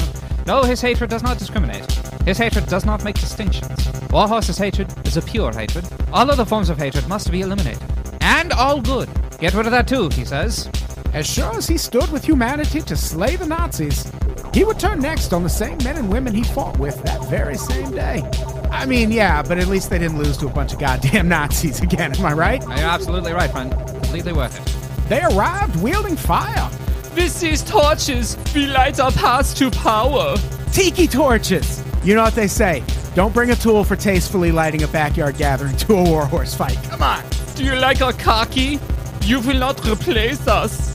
No, 0.47 0.63
his 0.63 0.81
hatred 0.81 1.11
does 1.11 1.25
not 1.25 1.39
discriminate. 1.39 1.91
His 2.25 2.39
hatred 2.39 2.67
does 2.67 2.85
not 2.85 3.03
make 3.03 3.17
distinctions. 3.17 3.89
Warhorse's 4.13 4.57
hatred 4.59 4.95
is 5.05 5.17
a 5.17 5.23
pure 5.23 5.53
hatred. 5.53 5.89
All 6.13 6.31
other 6.31 6.45
forms 6.45 6.71
of 6.71 6.79
hatred 6.79 7.09
must 7.09 7.33
be 7.33 7.41
eliminated. 7.41 7.83
And 8.21 8.53
all 8.53 8.81
good. 8.81 9.09
Get 9.41 9.55
rid 9.55 9.67
of 9.67 9.73
that 9.73 9.89
too, 9.89 10.09
he 10.11 10.25
says. 10.25 10.71
As 11.13 11.27
sure 11.27 11.57
as 11.57 11.67
he 11.67 11.79
stood 11.79 12.11
with 12.13 12.25
humanity 12.25 12.81
to 12.83 12.95
slay 12.97 13.35
the 13.35 13.47
Nazis, 13.47 14.05
he 14.57 14.65
would 14.65 14.79
turn 14.79 15.01
next 15.01 15.35
on 15.35 15.43
the 15.43 15.51
same 15.51 15.77
men 15.85 15.99
and 15.99 16.09
women 16.09 16.33
he 16.33 16.43
fought 16.43 16.79
with 16.79 17.03
that 17.03 17.23
very 17.27 17.59
same 17.59 17.91
day. 17.91 18.23
I 18.71 18.87
mean, 18.87 19.13
yeah, 19.13 19.43
but 19.43 19.59
at 19.59 19.67
least 19.67 19.91
they 19.91 19.99
didn't 19.99 20.17
lose 20.17 20.39
to 20.39 20.47
a 20.47 20.51
bunch 20.51 20.73
of 20.73 20.79
goddamn 20.79 21.29
Nazis 21.37 21.81
again, 21.81 22.17
am 22.17 22.25
I 22.25 22.33
right? 22.33 22.63
You're 22.63 22.73
absolutely 22.73 23.33
right, 23.33 23.51
friend. 23.51 23.71
Completely 23.71 24.33
worth 24.33 24.59
it. 24.59 25.09
They 25.11 25.23
arrived 25.25 25.77
wielding 25.83 26.17
fire. 26.17 26.71
With 27.15 27.39
these 27.39 27.63
torches, 27.65 28.39
we 28.55 28.65
light 28.65 28.99
our 28.99 29.13
paths 29.13 29.53
to 29.59 29.71
power. 29.71 30.39
Tiki 30.73 31.07
torches! 31.07 31.85
You 32.03 32.15
know 32.15 32.23
what 32.23 32.35
they 32.35 32.49
say 32.49 32.83
don't 33.15 33.35
bring 33.35 33.51
a 33.51 33.57
tool 33.57 33.85
for 33.85 33.95
tastefully 33.95 34.53
lighting 34.53 34.85
a 34.85 34.89
backyard 34.89 35.37
gathering 35.37 35.77
to 35.79 35.97
a 35.97 36.03
warhorse 36.03 36.55
fight. 36.55 36.79
Come 36.85 37.03
on! 37.03 37.23
Do 37.57 37.63
you 37.63 37.75
like 37.75 38.01
our 38.01 38.15
khaki? 38.15 38.79
You 39.21 39.41
will 39.41 39.59
not 39.59 39.87
replace 39.87 40.49
us. 40.49 40.86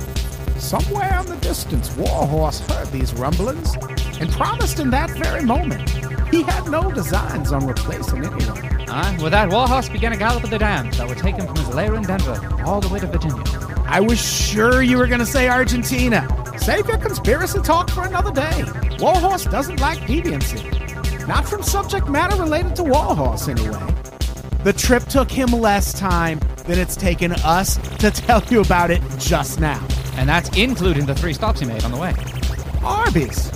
Somewhere 0.71 1.19
in 1.19 1.25
the 1.25 1.35
distance, 1.41 1.93
Warhorse 1.97 2.61
heard 2.61 2.87
these 2.93 3.13
rumblings 3.15 3.75
and 4.21 4.31
promised 4.31 4.79
in 4.79 4.89
that 4.91 5.09
very 5.09 5.43
moment 5.43 5.89
he 6.33 6.43
had 6.43 6.65
no 6.69 6.89
designs 6.89 7.51
on 7.51 7.67
replacing 7.67 8.23
anyone. 8.23 8.85
Ah, 8.87 9.13
with 9.21 9.33
that, 9.33 9.49
Warhorse 9.51 9.89
began 9.89 10.13
a 10.13 10.15
gallop 10.15 10.45
of 10.45 10.49
the 10.49 10.57
dams 10.57 10.97
that 10.97 11.09
would 11.09 11.17
take 11.17 11.35
him 11.35 11.45
from 11.45 11.57
his 11.57 11.67
lair 11.75 11.93
in 11.95 12.03
Denver 12.03 12.39
all 12.65 12.79
the 12.79 12.87
way 12.87 13.01
to 13.01 13.07
Virginia. 13.07 13.43
I 13.85 13.99
was 13.99 14.17
sure 14.17 14.81
you 14.81 14.97
were 14.97 15.07
going 15.07 15.19
to 15.19 15.25
say 15.25 15.49
Argentina. 15.49 16.25
Save 16.57 16.87
your 16.87 16.99
conspiracy 16.99 17.59
talk 17.59 17.89
for 17.89 18.05
another 18.05 18.31
day. 18.31 18.63
Warhorse 18.97 19.43
doesn't 19.43 19.81
like 19.81 19.99
deviancy. 19.99 21.27
Not 21.27 21.45
from 21.45 21.63
subject 21.63 22.07
matter 22.07 22.37
related 22.37 22.77
to 22.77 22.83
Warhorse, 22.83 23.49
anyway. 23.49 23.93
The 24.63 24.71
trip 24.71 25.03
took 25.07 25.29
him 25.29 25.47
less 25.47 25.91
time 25.91 26.39
than 26.65 26.79
it's 26.79 26.95
taken 26.95 27.33
us 27.43 27.75
to 27.97 28.09
tell 28.09 28.41
you 28.45 28.61
about 28.61 28.89
it 28.89 29.01
just 29.17 29.59
now. 29.59 29.85
And 30.21 30.29
that's 30.29 30.55
including 30.55 31.07
the 31.07 31.15
three 31.15 31.33
stops 31.33 31.61
he 31.61 31.65
made 31.65 31.83
on 31.83 31.91
the 31.91 31.97
way. 31.97 32.13
Arby's. 32.83 33.51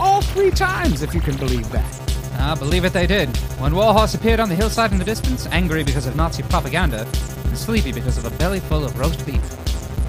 All 0.00 0.20
three 0.20 0.50
times, 0.50 1.02
if 1.02 1.14
you 1.14 1.20
can 1.20 1.36
believe 1.36 1.70
that. 1.70 1.86
Ah, 2.34 2.56
believe 2.58 2.84
it 2.84 2.92
they 2.92 3.06
did. 3.06 3.28
When 3.60 3.76
Warhorse 3.76 4.14
appeared 4.14 4.40
on 4.40 4.48
the 4.48 4.56
hillside 4.56 4.90
in 4.90 4.98
the 4.98 5.04
distance, 5.04 5.46
angry 5.52 5.84
because 5.84 6.08
of 6.08 6.16
Nazi 6.16 6.42
propaganda, 6.42 7.06
and 7.44 7.56
sleepy 7.56 7.92
because 7.92 8.18
of 8.18 8.24
a 8.24 8.36
belly 8.38 8.58
full 8.58 8.84
of 8.84 8.98
roast 8.98 9.24
beef. 9.24 9.40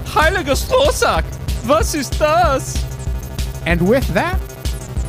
Heiliger 0.04 0.56
Strohsack! 0.56 1.24
Was 1.68 1.94
ist 1.94 2.18
das? 2.18 2.82
And 3.64 3.88
with 3.88 4.06
that, 4.08 4.40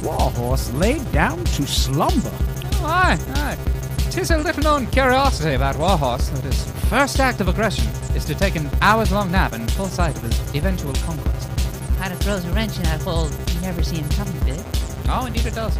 Warhorse 0.03 0.71
laid 0.73 1.12
down 1.12 1.43
to 1.43 1.65
slumber. 1.65 2.31
Oh, 2.73 2.85
aye, 2.85 3.17
aye. 3.33 3.73
Tis 4.13 4.29
a 4.29 4.38
little 4.38 4.62
known 4.62 4.86
curiosity 4.86 5.55
about 5.55 5.75
Warhorse 5.77 6.29
that 6.29 6.43
his 6.43 6.70
first 6.88 7.20
act 7.20 7.41
of 7.41 7.48
aggression 7.48 7.88
is 8.15 8.24
to 8.25 8.36
take 8.36 8.55
an 8.55 8.70
hours 8.79 9.12
long 9.12 9.32
nap 9.32 9.53
in 9.53 9.67
full 9.70 9.88
sight 9.88 10.15
of 10.15 10.22
his 10.22 10.55
eventual 10.55 10.93
conquest. 10.93 11.50
Kinda 12.00 12.15
throws 12.17 12.46
a 12.46 12.51
wrench 12.51 12.77
in 12.77 12.84
that 12.84 13.01
whole 13.01 13.27
you 13.27 13.62
never 13.62 13.82
see 13.82 13.96
him 13.96 14.08
coming 14.10 14.39
bit. 14.41 14.63
Oh, 15.10 15.25
indeed 15.25 15.48
it 15.48 15.55
does. 15.55 15.75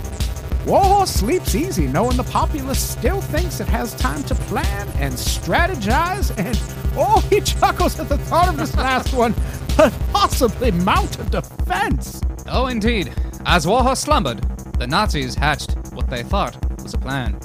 Warhorse 0.66 1.12
sleeps 1.12 1.54
easy 1.54 1.86
knowing 1.86 2.18
the 2.18 2.24
populace 2.24 2.82
still 2.82 3.22
thinks 3.22 3.60
it 3.60 3.68
has 3.68 3.94
time 3.94 4.24
to 4.24 4.34
plan 4.34 4.88
and 4.96 5.14
strategize, 5.14 6.36
and 6.36 6.60
oh, 6.98 7.20
he 7.30 7.40
chuckles 7.60 8.00
at 8.00 8.10
the 8.10 8.18
thought 8.18 8.50
of 8.50 8.58
this 8.58 8.76
last 8.76 9.14
one, 9.14 9.36
but 9.78 9.94
possibly 10.12 10.72
mount 10.72 11.20
a 11.20 11.24
defense. 11.26 12.20
Oh, 12.48 12.66
indeed. 12.66 13.14
As 13.46 13.68
Warhorse 13.68 14.00
slumbered, 14.00 14.42
the 14.80 14.88
Nazis 14.88 15.36
hatched 15.36 15.78
what 15.92 16.10
they 16.10 16.24
thought 16.24 16.58
was 16.82 16.96
a 16.96 16.98
plan. 16.98 17.40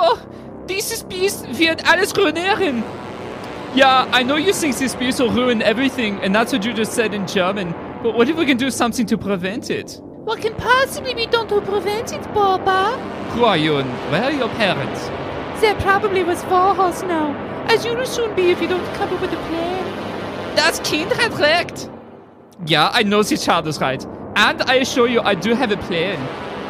Oh, 0.00 0.16
dieses 0.68 1.02
Biest 1.02 1.58
wird 1.58 1.82
alles 1.90 2.16
ruinieren. 2.16 2.84
Yeah, 3.74 4.06
I 4.12 4.22
know 4.22 4.36
you 4.36 4.52
think 4.52 4.76
this 4.76 4.94
beast 4.94 5.18
will 5.18 5.30
ruin 5.30 5.60
everything, 5.60 6.20
and 6.22 6.32
that's 6.34 6.52
what 6.52 6.64
you 6.64 6.72
just 6.72 6.92
said 6.92 7.12
in 7.12 7.26
German. 7.26 7.74
But 8.02 8.14
what 8.14 8.28
if 8.28 8.36
we 8.36 8.46
can 8.46 8.56
do 8.56 8.70
something 8.70 9.06
to 9.06 9.18
prevent 9.18 9.70
it? 9.70 10.00
What 10.24 10.40
can 10.40 10.54
possibly 10.54 11.14
be 11.14 11.26
done 11.26 11.48
to 11.48 11.60
prevent 11.60 12.12
it, 12.12 12.22
Boba? 12.32 12.96
Who 13.32 13.44
are 13.44 13.56
you 13.56 13.78
and 13.78 13.90
where 14.12 14.24
are 14.24 14.32
your 14.32 14.48
parents? 14.50 15.10
They're 15.60 15.74
probably 15.80 16.22
with 16.22 16.42
Warhorse 16.48 17.02
now, 17.02 17.34
as 17.68 17.84
you 17.84 17.96
will 17.96 18.06
soon 18.06 18.34
be 18.36 18.50
if 18.50 18.60
you 18.62 18.68
don't 18.68 18.86
come 18.94 19.12
up 19.12 19.20
with 19.20 19.32
a 19.32 19.48
plan. 19.48 20.56
Das 20.56 20.78
Kind 20.80 21.12
hat 21.12 21.38
recht. 21.40 21.90
Yeah, 22.66 22.90
I 22.92 23.02
know 23.02 23.22
the 23.22 23.36
child 23.36 23.66
is 23.66 23.80
right. 23.80 24.04
And 24.36 24.62
I 24.62 24.76
assure 24.76 25.08
you, 25.08 25.20
I 25.20 25.34
do 25.34 25.54
have 25.54 25.72
a 25.72 25.76
plan. 25.76 26.18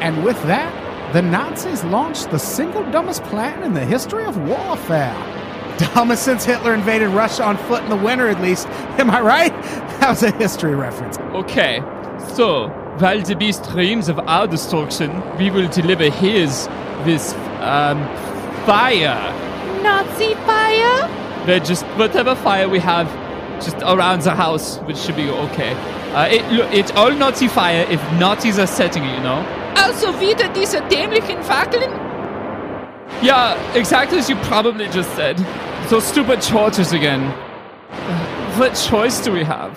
And 0.01 0.25
with 0.25 0.43
that, 0.45 0.73
the 1.13 1.23
Nazis 1.23 1.83
launched 1.85 2.31
the 2.31 2.39
single 2.39 2.83
dumbest 2.91 3.23
plan 3.25 3.63
in 3.63 3.73
the 3.73 3.85
history 3.85 4.25
of 4.25 4.37
warfare. 4.37 5.15
Dumbest 5.95 6.25
since 6.25 6.45
Hitler 6.45 6.75
invaded 6.75 7.09
Russia 7.09 7.45
on 7.45 7.57
foot 7.57 7.83
in 7.85 7.89
the 7.89 7.97
winter, 7.97 8.29
at 8.29 8.43
least. 8.43 8.67
Am 8.99 9.11
I 9.11 9.21
right? 9.21 9.53
That 9.99 10.11
was 10.11 10.23
a 10.23 10.31
history 10.33 10.77
reference. 10.77 11.19
Okay, 11.19 11.81
so 12.35 12.69
while 12.99 13.21
the 13.21 13.35
beast 13.35 13.65
dreams 13.71 14.09
of 14.09 14.19
our 14.21 14.47
destruction, 14.47 15.11
we 15.39 15.51
will 15.51 15.69
deliver 15.69 16.09
his 16.09 16.69
with 17.05 17.35
um, 17.61 17.99
fire. 18.65 19.19
Nazi 19.83 20.35
fire? 20.35 21.47
They're 21.47 21.59
just 21.59 21.85
whatever 21.97 22.35
fire 22.37 22.69
we 22.69 22.79
have 22.81 23.09
just 23.63 23.79
around 23.79 24.23
the 24.23 24.35
house, 24.35 24.79
which 24.81 24.99
should 24.99 25.17
be 25.17 25.29
okay. 25.29 25.73
Uh, 26.13 26.29
it, 26.31 26.53
look, 26.53 26.73
it's 26.73 26.93
all 26.93 27.11
Nazi 27.11 27.49
fire 27.49 27.87
if 27.91 28.01
Nazis 28.21 28.59
are 28.59 28.67
setting 28.67 29.03
it, 29.05 29.17
you 29.17 29.23
know? 29.23 29.58
Also 29.89 30.21
wieder 30.21 30.49
diese 30.49 30.83
dämlichen 30.83 31.43
Fackeln? 31.43 31.91
Yeah, 33.23 33.57
exactly 33.75 34.19
as 34.19 34.29
you 34.29 34.37
probably 34.43 34.87
just 34.89 35.09
said. 35.17 35.39
Those 35.89 36.07
stupid 36.07 36.43
torches 36.43 36.93
again. 36.93 37.33
What 38.59 38.75
choice 38.75 39.19
do 39.25 39.33
we 39.33 39.43
have? 39.45 39.73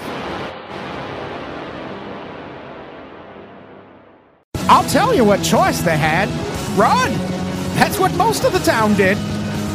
I'll 4.68 4.88
tell 4.90 5.16
you 5.16 5.24
what 5.24 5.42
choice 5.44 5.82
they 5.82 5.98
had. 5.98 6.28
Run! 6.78 7.14
That's 7.76 7.98
what 7.98 8.14
most 8.16 8.44
of 8.44 8.52
the 8.52 8.60
town 8.60 8.96
did. 8.96 9.18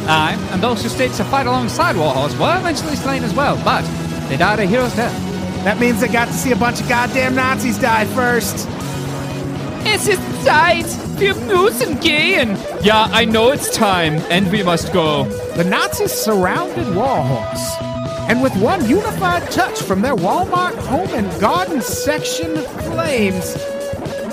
Aye, 0.07 0.37
and 0.51 0.61
those 0.61 0.83
who 0.83 0.89
stayed 0.89 1.13
to 1.13 1.23
fight 1.23 1.47
alongside 1.47 1.95
Warhorse 1.95 2.37
were 2.37 2.55
eventually 2.59 2.95
slain 2.95 3.23
as 3.23 3.33
well, 3.33 3.59
but 3.65 3.83
they 4.29 4.37
died 4.37 4.59
a 4.59 4.67
hero's 4.67 4.95
death. 4.95 5.15
That 5.63 5.79
means 5.79 5.99
they 5.99 6.07
got 6.07 6.27
to 6.27 6.33
see 6.33 6.51
a 6.51 6.55
bunch 6.55 6.79
of 6.79 6.87
goddamn 6.87 7.33
Nazis 7.33 7.79
die 7.79 8.05
first. 8.05 8.67
Es 9.93 10.07
ist 10.07 10.21
Zeit! 10.43 10.85
Wir 11.17 11.33
müssen 11.33 11.99
gehen! 11.99 12.57
Yeah, 12.83 13.09
I 13.11 13.25
know 13.25 13.51
it's 13.51 13.69
time, 13.71 14.21
and 14.29 14.51
we 14.51 14.63
must 14.63 14.91
go. 14.93 15.25
The 15.55 15.63
Nazis 15.63 16.11
surrounded 16.11 16.93
Warhorse. 16.95 17.77
And 18.29 18.43
with 18.43 18.55
one 18.57 18.87
unified 18.87 19.49
touch 19.49 19.81
from 19.81 20.01
their 20.01 20.15
Walmart 20.15 20.75
home 20.75 21.09
and 21.15 21.27
garden 21.39 21.81
section 21.81 22.57
flames, 22.91 23.55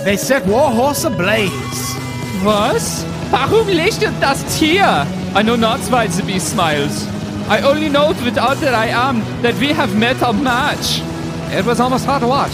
they 0.04 0.16
set 0.16 0.44
Warhorse 0.46 1.04
ablaze. 1.04 1.94
Was? 2.44 3.04
Warum 3.30 3.68
leuchtet 3.68 4.12
das 4.20 4.42
Tier? 4.58 5.06
I 5.34 5.42
know 5.42 5.56
not 5.56 5.80
why 5.90 6.08
the 6.08 6.22
beast 6.24 6.52
smiles. 6.52 7.06
I 7.48 7.60
only 7.62 7.88
know 7.88 8.08
without 8.24 8.56
that 8.58 8.74
I 8.74 8.88
am 8.88 9.20
that 9.42 9.54
we 9.60 9.68
have 9.68 9.96
met 9.96 10.22
our 10.22 10.32
match. 10.32 11.00
It 11.52 11.64
was 11.64 11.80
almost 11.80 12.04
hard 12.04 12.22
to 12.22 12.28
watch. 12.28 12.52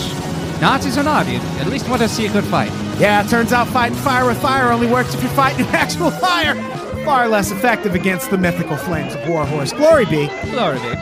Nazis 0.60 0.98
or 0.98 1.02
not, 1.02 1.26
you 1.26 1.40
at 1.58 1.66
least 1.68 1.88
want 1.88 2.02
to 2.02 2.08
see 2.08 2.26
a 2.26 2.28
secret 2.28 2.44
fight. 2.44 2.79
Yeah, 3.00 3.22
turns 3.22 3.50
out 3.50 3.66
fighting 3.68 3.96
fire 3.96 4.26
with 4.26 4.36
fire 4.42 4.70
only 4.70 4.86
works 4.86 5.14
if 5.14 5.22
you're 5.22 5.32
fighting 5.32 5.64
actual 5.72 6.10
fire. 6.10 6.54
Far 7.02 7.28
less 7.28 7.50
effective 7.50 7.94
against 7.94 8.30
the 8.30 8.36
mythical 8.36 8.76
flames 8.76 9.14
of 9.14 9.26
Warhorse. 9.26 9.72
Glory 9.72 10.04
be. 10.04 10.26
Glory 10.50 10.78
be. 10.80 10.94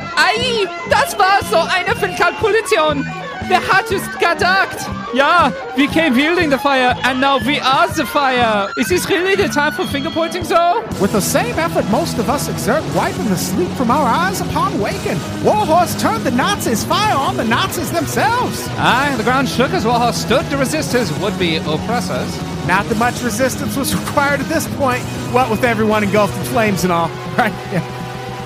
Das 0.89 1.19
war 1.19 1.43
so 1.51 1.59
eine 1.59 1.95
Kalkulation. 2.17 3.05
Wer 3.49 3.61
hat 3.67 3.91
es 3.91 4.03
gedacht? 4.19 4.91
Ja, 5.15 5.51
we 5.75 5.87
came 5.87 6.15
wielding 6.15 6.51
the 6.51 6.59
fire, 6.59 6.95
and 7.05 7.19
now 7.19 7.39
we 7.39 7.59
are 7.63 7.89
the 7.95 8.05
fire. 8.05 8.71
Is 8.77 8.89
this 8.89 9.09
really 9.09 9.35
the 9.37 9.49
time 9.49 9.73
for 9.73 9.87
finger 9.87 10.11
pointing, 10.11 10.43
though? 10.45 10.83
With 11.01 11.13
the 11.13 11.21
same 11.21 11.59
effort 11.59 11.89
most 11.91 12.19
of 12.19 12.29
us 12.29 12.49
exert 12.49 12.83
wiping 12.95 13.25
the 13.31 13.37
sleep 13.39 13.71
from 13.71 13.91
our 13.91 14.07
eyes 14.07 14.43
upon 14.43 14.79
waking, 14.79 15.19
Warhorse 15.43 15.99
turned 15.99 16.25
the 16.25 16.31
Nazis' 16.31 16.85
fire 16.85 17.17
on 17.17 17.39
the 17.39 17.45
Nazis 17.45 17.91
themselves. 17.91 18.69
Aye, 18.77 19.15
the 19.17 19.25
ground 19.25 19.49
shook 19.49 19.71
as 19.71 19.87
Warhorse 19.87 20.19
stood 20.19 20.45
to 20.51 20.59
resist 20.59 20.93
his 20.93 21.11
would-be 21.21 21.57
oppressors. 21.57 22.37
Not 22.67 22.85
that 22.91 22.99
much 22.99 23.23
resistance 23.23 23.77
was 23.77 23.95
required 24.07 24.41
at 24.41 24.49
this 24.51 24.69
point, 24.77 25.03
what 25.33 25.51
with 25.51 25.65
everyone 25.65 26.05
engulfed 26.05 26.37
in 26.37 26.45
flames 26.45 26.85
and 26.85 26.93
all, 26.93 27.09
right? 27.39 27.55
Yeah. 27.73 27.83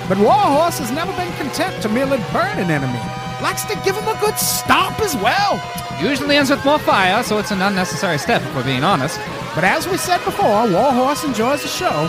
But 0.07 0.17
Warhorse 0.17 0.79
has 0.79 0.91
never 0.91 1.11
been 1.17 1.31
content 1.33 1.81
to 1.81 1.89
merely 1.89 2.19
burn 2.31 2.57
an 2.57 2.71
enemy. 2.71 3.01
Likes 3.43 3.65
to 3.65 3.75
give 3.83 3.97
him 3.97 4.07
a 4.07 4.17
good 4.21 4.39
stomp 4.39 5.01
as 5.01 5.17
well. 5.17 5.61
Usually 6.01 6.37
ends 6.37 6.49
with 6.49 6.63
more 6.63 6.79
fire, 6.79 7.21
so 7.23 7.39
it's 7.39 7.51
an 7.51 7.61
unnecessary 7.61 8.17
step 8.17 8.41
if 8.41 8.55
we're 8.55 8.63
being 8.63 8.85
honest. 8.85 9.19
But 9.53 9.65
as 9.65 9.85
we 9.85 9.97
said 9.97 10.23
before, 10.23 10.65
Warhorse 10.71 11.25
enjoys 11.25 11.61
the 11.61 11.67
show. 11.67 12.07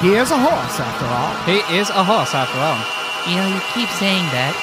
He 0.00 0.14
is 0.14 0.32
a 0.32 0.36
horse, 0.36 0.80
after 0.80 1.06
all. 1.06 1.34
He 1.46 1.78
is 1.78 1.88
a 1.90 2.02
horse 2.02 2.34
after 2.34 2.58
all. 2.58 2.82
You 3.30 3.38
know, 3.38 3.54
you 3.54 3.60
keep 3.74 3.88
saying 3.90 4.26
that. 4.34 4.54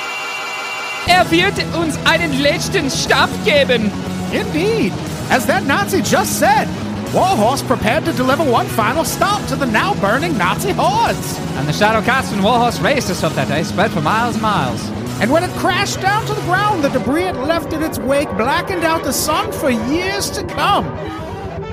Er 1.08 1.24
wird 1.32 1.58
uns 1.74 1.98
einen 2.06 2.42
letzten 2.42 2.90
Stab 2.90 3.30
geben. 3.46 3.90
Indeed. 4.34 4.92
As 5.30 5.46
that 5.46 5.64
Nazi 5.64 6.02
just 6.02 6.38
said, 6.38 6.68
Warhorse 7.14 7.64
prepared 7.64 8.04
to 8.06 8.12
deliver 8.12 8.44
one 8.44 8.68
final 8.68 9.06
stop 9.06 9.42
to 9.48 9.56
the 9.56 9.66
now 9.66 9.94
burning 10.02 10.38
Nazi 10.38 10.74
hordes. 10.74 11.40
And 11.56 11.66
the 11.66 11.74
shadow 11.74 12.02
cast 12.02 12.34
and 12.34 12.44
Warhorse 12.44 12.82
raced 12.82 13.10
us 13.10 13.24
up 13.24 13.34
that 13.34 13.48
day 13.48 13.64
spread 13.64 13.92
for 13.92 14.02
miles 14.02 14.36
and 14.36 14.42
miles. 14.42 14.93
And 15.24 15.32
when 15.32 15.42
it 15.46 15.52
crashed 15.52 16.02
down 16.02 16.26
to 16.26 16.34
the 16.34 16.42
ground, 16.42 16.84
the 16.84 16.90
debris 16.90 17.24
it 17.24 17.36
left 17.38 17.72
in 17.72 17.82
its 17.82 17.98
wake 17.98 18.28
blackened 18.32 18.84
out 18.84 19.06
the 19.06 19.14
sun 19.14 19.54
for 19.54 19.70
years 19.70 20.30
to 20.32 20.46
come. 20.46 20.84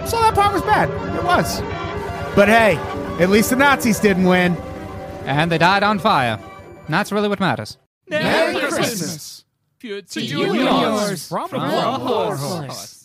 So 0.06 0.20
that 0.20 0.34
part 0.36 0.52
was 0.52 0.62
bad. 0.62 0.88
It 1.16 1.24
was. 1.24 1.60
But 2.36 2.46
hey, 2.46 2.76
at 3.18 3.28
least 3.28 3.50
the 3.50 3.56
Nazis 3.56 3.98
didn't 3.98 4.22
win. 4.22 4.56
And 5.24 5.50
they 5.50 5.58
died 5.58 5.82
on 5.82 5.98
fire. 5.98 6.38
And 6.84 6.94
that's 6.94 7.10
really 7.10 7.28
what 7.28 7.40
matters. 7.40 7.76
Merry 8.06 8.54
Christmas. 8.54 9.44
To 9.80 10.20
you 10.20 10.44
and 10.44 10.54
yours 10.54 11.26
From 11.26 11.48
from 11.48 11.62
Warhorse. 11.62 12.40
Warhorse. 12.40 12.99